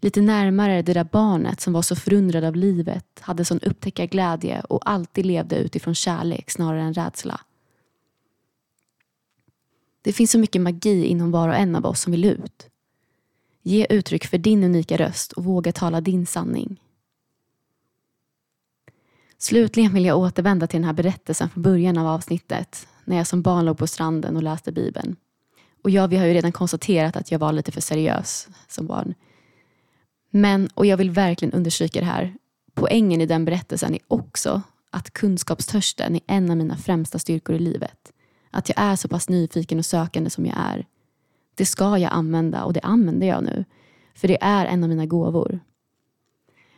Lite 0.00 0.20
närmare 0.20 0.82
det 0.82 0.92
där 0.92 1.04
barnet 1.04 1.60
som 1.60 1.72
var 1.72 1.82
så 1.82 1.96
förundrad 1.96 2.44
av 2.44 2.56
livet, 2.56 3.20
hade 3.20 3.44
sån 3.44 3.60
upptäckarglädje 3.60 4.60
och 4.60 4.90
alltid 4.90 5.26
levde 5.26 5.56
utifrån 5.56 5.94
kärlek 5.94 6.50
snarare 6.50 6.82
än 6.82 6.94
rädsla. 6.94 7.40
Det 10.02 10.12
finns 10.12 10.30
så 10.30 10.38
mycket 10.38 10.62
magi 10.62 11.04
inom 11.04 11.30
var 11.30 11.48
och 11.48 11.56
en 11.56 11.76
av 11.76 11.86
oss 11.86 12.00
som 12.00 12.10
vill 12.10 12.24
ut. 12.24 12.70
Ge 13.62 13.86
uttryck 13.90 14.26
för 14.26 14.38
din 14.38 14.64
unika 14.64 14.96
röst 14.96 15.32
och 15.32 15.44
våga 15.44 15.72
tala 15.72 16.00
din 16.00 16.26
sanning. 16.26 16.80
Slutligen 19.38 19.94
vill 19.94 20.04
jag 20.04 20.18
återvända 20.18 20.66
till 20.66 20.80
den 20.80 20.84
här 20.84 20.92
berättelsen 20.92 21.50
från 21.50 21.62
början 21.62 21.98
av 21.98 22.06
avsnittet 22.06 22.88
när 23.04 23.16
jag 23.16 23.26
som 23.26 23.42
barn 23.42 23.64
låg 23.64 23.78
på 23.78 23.86
stranden 23.86 24.36
och 24.36 24.42
läste 24.42 24.72
Bibeln. 24.72 25.16
Och 25.82 25.90
ja, 25.90 26.06
vi 26.06 26.16
har 26.16 26.26
ju 26.26 26.34
redan 26.34 26.52
konstaterat 26.52 27.16
att 27.16 27.32
jag 27.32 27.38
var 27.38 27.52
lite 27.52 27.72
för 27.72 27.80
seriös 27.80 28.48
som 28.68 28.86
barn. 28.86 29.14
Men, 30.30 30.68
och 30.74 30.86
jag 30.86 30.96
vill 30.96 31.10
verkligen 31.10 31.54
understryka 31.54 32.00
det 32.00 32.06
här, 32.06 32.34
poängen 32.74 33.20
i 33.20 33.26
den 33.26 33.44
berättelsen 33.44 33.94
är 33.94 34.00
också 34.08 34.62
att 34.90 35.10
kunskapstörsten 35.10 36.14
är 36.14 36.20
en 36.26 36.50
av 36.50 36.56
mina 36.56 36.76
främsta 36.76 37.18
styrkor 37.18 37.56
i 37.56 37.58
livet. 37.58 38.12
Att 38.50 38.68
jag 38.68 38.78
är 38.78 38.96
så 38.96 39.08
pass 39.08 39.28
nyfiken 39.28 39.78
och 39.78 39.86
sökande 39.86 40.30
som 40.30 40.46
jag 40.46 40.56
är. 40.58 40.86
Det 41.54 41.66
ska 41.66 41.98
jag 41.98 42.12
använda 42.12 42.64
och 42.64 42.72
det 42.72 42.80
använder 42.80 43.26
jag 43.26 43.44
nu. 43.44 43.64
För 44.14 44.28
det 44.28 44.38
är 44.40 44.66
en 44.66 44.82
av 44.82 44.88
mina 44.88 45.06
gåvor. 45.06 45.60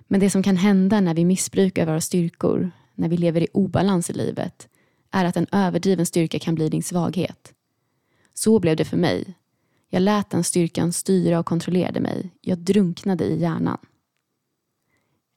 Men 0.09 0.21
det 0.21 0.31
som 0.31 0.43
kan 0.43 0.57
hända 0.57 1.01
när 1.01 1.15
vi 1.15 1.25
missbrukar 1.25 1.87
våra 1.87 2.01
styrkor, 2.01 2.71
när 2.95 3.09
vi 3.09 3.17
lever 3.17 3.41
i 3.41 3.49
obalans 3.53 4.11
i 4.11 4.13
livet, 4.13 4.69
är 5.11 5.25
att 5.25 5.37
en 5.37 5.47
överdriven 5.53 6.07
styrka 6.07 6.39
kan 6.39 6.55
bli 6.55 6.69
din 6.69 6.83
svaghet. 6.83 7.53
Så 8.39 8.59
blev 8.59 8.77
det 8.77 8.85
för 8.85 8.97
mig. 8.97 9.35
Jag 9.89 10.03
lät 10.03 10.31
den 10.31 10.45
styrkan 10.45 10.93
styra 10.93 11.39
och 11.39 11.47
kontrollerade 11.47 12.01
mig. 12.01 12.31
Jag 12.41 12.59
drunknade 12.59 13.25
i 13.25 13.41
hjärnan. 13.41 13.79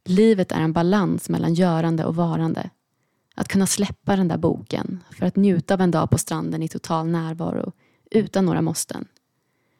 Livet 0.05 0.51
är 0.51 0.61
en 0.61 0.73
balans 0.73 1.29
mellan 1.29 1.53
görande 1.53 2.05
och 2.05 2.15
varande. 2.15 2.69
Att 3.35 3.47
kunna 3.47 3.67
släppa 3.67 4.15
den 4.15 4.27
där 4.27 4.37
boken 4.37 5.03
för 5.11 5.25
att 5.25 5.35
njuta 5.35 5.73
av 5.73 5.81
en 5.81 5.91
dag 5.91 6.09
på 6.09 6.17
stranden 6.17 6.63
i 6.63 6.67
total 6.67 7.07
närvaro 7.07 7.71
utan 8.11 8.45
några 8.45 8.61
måsten. 8.61 9.07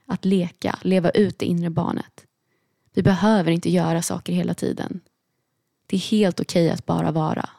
Att 0.06 0.26
leka, 0.26 0.80
leva 0.82 1.10
ut 1.10 1.40
det 1.40 1.46
inre 1.46 1.70
barnet. 1.70 2.26
Vi 2.94 3.04
behöver 3.04 3.52
inte 3.52 3.72
göra 3.72 4.02
saker 4.02 4.34
hela 4.34 4.54
tiden. 4.54 5.00
Det 5.86 5.96
är 5.96 6.00
helt 6.00 6.40
okej 6.40 6.66
okay 6.66 6.74
att 6.74 6.86
bara 6.86 7.12
vara. 7.12 7.50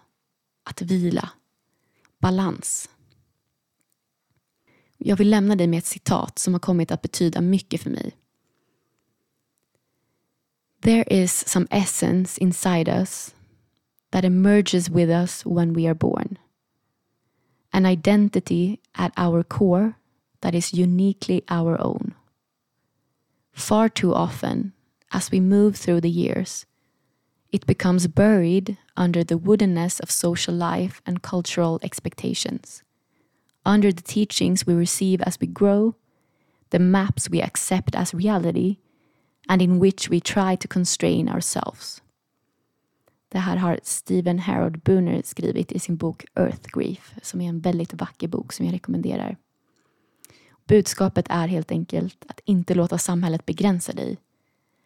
Att 0.64 0.82
vila. 0.82 1.28
Balans. 2.18 2.88
Jag 5.04 5.16
vill 5.16 5.30
lämna 5.30 5.56
dig 5.56 5.66
med 5.66 5.78
ett 5.78 5.86
citat 5.86 6.38
som 6.38 6.54
har 6.54 6.60
kommit 6.60 6.90
att 6.90 7.02
betyda 7.02 7.40
mycket 7.40 7.80
för 7.80 7.90
mig. 7.90 8.16
There 10.80 11.04
is 11.10 11.48
some 11.48 11.66
essence 11.70 12.40
inside 12.40 12.88
us 12.88 13.34
that 14.10 14.24
emerges 14.24 14.88
with 14.88 15.10
us 15.10 15.46
when 15.46 15.72
we 15.74 15.86
are 15.86 15.94
born. 15.94 16.38
An 17.70 17.86
identity 17.86 18.78
at 18.92 19.12
our 19.18 19.42
core 19.42 19.92
that 20.40 20.54
is 20.54 20.74
uniquely 20.74 21.42
our 21.48 21.80
own. 21.80 22.14
Far 23.52 23.88
too 23.88 24.12
often, 24.14 24.72
as 25.10 25.30
we 25.32 25.40
move 25.40 25.76
through 25.76 26.00
the 26.00 26.10
years, 26.10 26.66
it 27.52 27.66
becomes 27.66 28.06
buried 28.06 28.76
under 28.96 29.24
the 29.24 29.38
woodenness 29.38 30.00
of 30.00 30.10
social 30.10 30.54
life 30.54 31.00
and 31.06 31.22
cultural 31.22 31.78
expectations, 31.82 32.82
under 33.64 33.92
the 33.92 34.02
teachings 34.02 34.66
we 34.66 34.74
receive 34.74 35.22
as 35.22 35.40
we 35.40 35.46
grow, 35.46 35.94
the 36.70 36.78
maps 36.78 37.30
we 37.30 37.42
accept 37.42 37.94
as 37.94 38.14
reality, 38.14 38.76
and 39.48 39.62
in 39.62 39.80
which 39.80 40.10
we 40.10 40.20
try 40.20 40.56
to 40.56 40.68
constrain 40.68 41.28
ourselves. 41.28 42.02
Det 43.28 43.38
här 43.38 43.56
har 43.56 43.80
Stephen 43.82 44.38
Harold 44.38 44.82
Booner 44.82 45.22
skrivit 45.24 45.72
i 45.72 45.78
sin 45.78 45.96
bok 45.96 46.24
Earth 46.34 46.68
Grief 46.78 47.14
som 47.22 47.40
är 47.40 47.48
en 47.48 47.60
väldigt 47.60 47.94
vacker 47.94 48.28
bok 48.28 48.52
som 48.52 48.66
jag 48.66 48.74
rekommenderar. 48.74 49.36
Budskapet 50.66 51.26
är 51.28 51.48
helt 51.48 51.70
enkelt 51.70 52.24
att 52.28 52.40
inte 52.44 52.74
låta 52.74 52.98
samhället 52.98 53.46
begränsa 53.46 53.92
dig. 53.92 54.18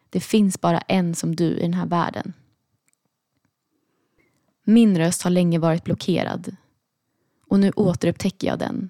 Det 0.09 0.19
finns 0.19 0.61
bara 0.61 0.79
en 0.79 1.15
som 1.15 1.35
du 1.35 1.45
i 1.45 1.61
den 1.61 1.73
här 1.73 1.85
världen. 1.85 2.33
Min 4.63 4.97
röst 4.97 5.21
har 5.21 5.31
länge 5.31 5.59
varit 5.59 5.83
blockerad 5.83 6.55
och 7.49 7.59
nu 7.59 7.71
återupptäcker 7.75 8.47
jag 8.47 8.59
den. 8.59 8.89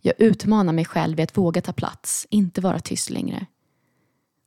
Jag 0.00 0.14
utmanar 0.18 0.72
mig 0.72 0.84
själv 0.84 1.20
i 1.20 1.22
att 1.22 1.38
våga 1.38 1.60
ta 1.60 1.72
plats, 1.72 2.26
inte 2.30 2.60
vara 2.60 2.80
tyst 2.80 3.10
längre. 3.10 3.46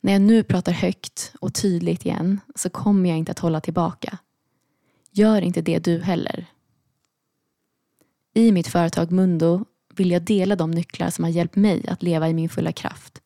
När 0.01 0.11
jag 0.11 0.21
nu 0.21 0.43
pratar 0.43 0.71
högt 0.71 1.33
och 1.39 1.53
tydligt 1.53 2.05
igen 2.05 2.39
så 2.55 2.69
kommer 2.69 3.09
jag 3.09 3.17
inte 3.17 3.31
att 3.31 3.39
hålla 3.39 3.61
tillbaka. 3.61 4.17
Gör 5.11 5.41
inte 5.41 5.61
det 5.61 5.79
du 5.79 5.99
heller. 5.99 6.45
I 8.33 8.51
mitt 8.51 8.67
företag 8.67 9.11
Mundo 9.11 9.65
vill 9.95 10.11
jag 10.11 10.21
dela 10.21 10.55
de 10.55 10.71
nycklar 10.71 11.09
som 11.09 11.23
har 11.23 11.31
hjälpt 11.31 11.55
mig 11.55 11.87
att 11.87 12.03
leva 12.03 12.29
i 12.29 12.33
min 12.33 12.49
fulla 12.49 12.71
kraft. 12.71 13.21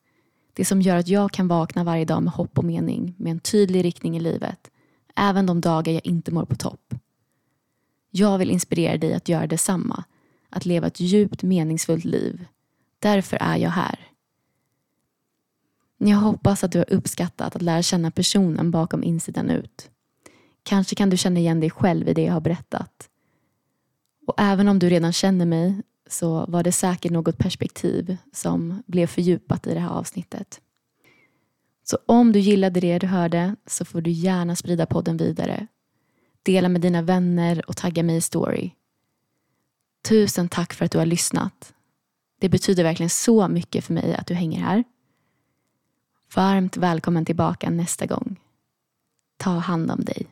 Det 0.52 0.64
som 0.64 0.82
gör 0.82 0.96
att 0.96 1.08
jag 1.08 1.32
kan 1.32 1.48
vakna 1.48 1.84
varje 1.84 2.04
dag 2.04 2.22
med 2.22 2.32
hopp 2.32 2.58
och 2.58 2.64
mening, 2.64 3.14
med 3.18 3.30
en 3.30 3.40
tydlig 3.40 3.84
riktning 3.84 4.16
i 4.16 4.20
livet, 4.20 4.70
även 5.16 5.46
de 5.46 5.60
dagar 5.60 5.92
jag 5.92 6.06
inte 6.06 6.32
mår 6.32 6.44
på 6.44 6.54
topp. 6.54 6.94
Jag 8.10 8.38
vill 8.38 8.50
inspirera 8.50 8.96
dig 8.96 9.14
att 9.14 9.28
göra 9.28 9.46
detsamma, 9.46 10.04
att 10.50 10.66
leva 10.66 10.86
ett 10.86 11.00
djupt 11.00 11.42
meningsfullt 11.42 12.04
liv. 12.04 12.46
Därför 12.98 13.36
är 13.36 13.56
jag 13.56 13.70
här. 13.70 13.98
Jag 15.98 16.16
hoppas 16.16 16.64
att 16.64 16.72
du 16.72 16.78
har 16.78 16.92
uppskattat 16.92 17.56
att 17.56 17.62
lära 17.62 17.82
känna 17.82 18.10
personen 18.10 18.70
bakom 18.70 19.04
insidan 19.04 19.50
ut. 19.50 19.90
Kanske 20.62 20.96
kan 20.96 21.10
du 21.10 21.16
känna 21.16 21.40
igen 21.40 21.60
dig 21.60 21.70
själv 21.70 22.08
i 22.08 22.14
det 22.14 22.22
jag 22.22 22.32
har 22.32 22.40
berättat. 22.40 23.08
Och 24.26 24.34
även 24.38 24.68
om 24.68 24.78
du 24.78 24.88
redan 24.88 25.12
känner 25.12 25.46
mig 25.46 25.82
så 26.06 26.46
var 26.46 26.62
det 26.62 26.72
säkert 26.72 27.12
något 27.12 27.38
perspektiv 27.38 28.16
som 28.32 28.82
blev 28.86 29.06
fördjupat 29.06 29.66
i 29.66 29.74
det 29.74 29.80
här 29.80 29.90
avsnittet. 29.90 30.60
Så 31.84 31.98
om 32.06 32.32
du 32.32 32.38
gillade 32.38 32.80
det 32.80 32.98
du 32.98 33.06
hörde 33.06 33.56
så 33.66 33.84
får 33.84 34.00
du 34.00 34.10
gärna 34.10 34.56
sprida 34.56 34.86
podden 34.86 35.16
vidare. 35.16 35.66
Dela 36.46 36.68
med 36.68 36.80
dina 36.80 37.02
vänner 37.02 37.68
och 37.68 37.76
tagga 37.76 38.02
mig 38.02 38.16
i 38.16 38.20
story. 38.20 38.70
Tusen 40.08 40.48
tack 40.48 40.72
för 40.72 40.84
att 40.84 40.92
du 40.92 40.98
har 40.98 41.06
lyssnat. 41.06 41.74
Det 42.40 42.48
betyder 42.48 42.82
verkligen 42.84 43.10
så 43.10 43.48
mycket 43.48 43.84
för 43.84 43.92
mig 43.94 44.14
att 44.14 44.26
du 44.26 44.34
hänger 44.34 44.60
här. 44.60 44.84
Varmt 46.34 46.76
välkommen 46.76 47.24
tillbaka 47.24 47.70
nästa 47.70 48.06
gång. 48.06 48.40
Ta 49.36 49.50
hand 49.50 49.90
om 49.90 50.04
dig. 50.04 50.26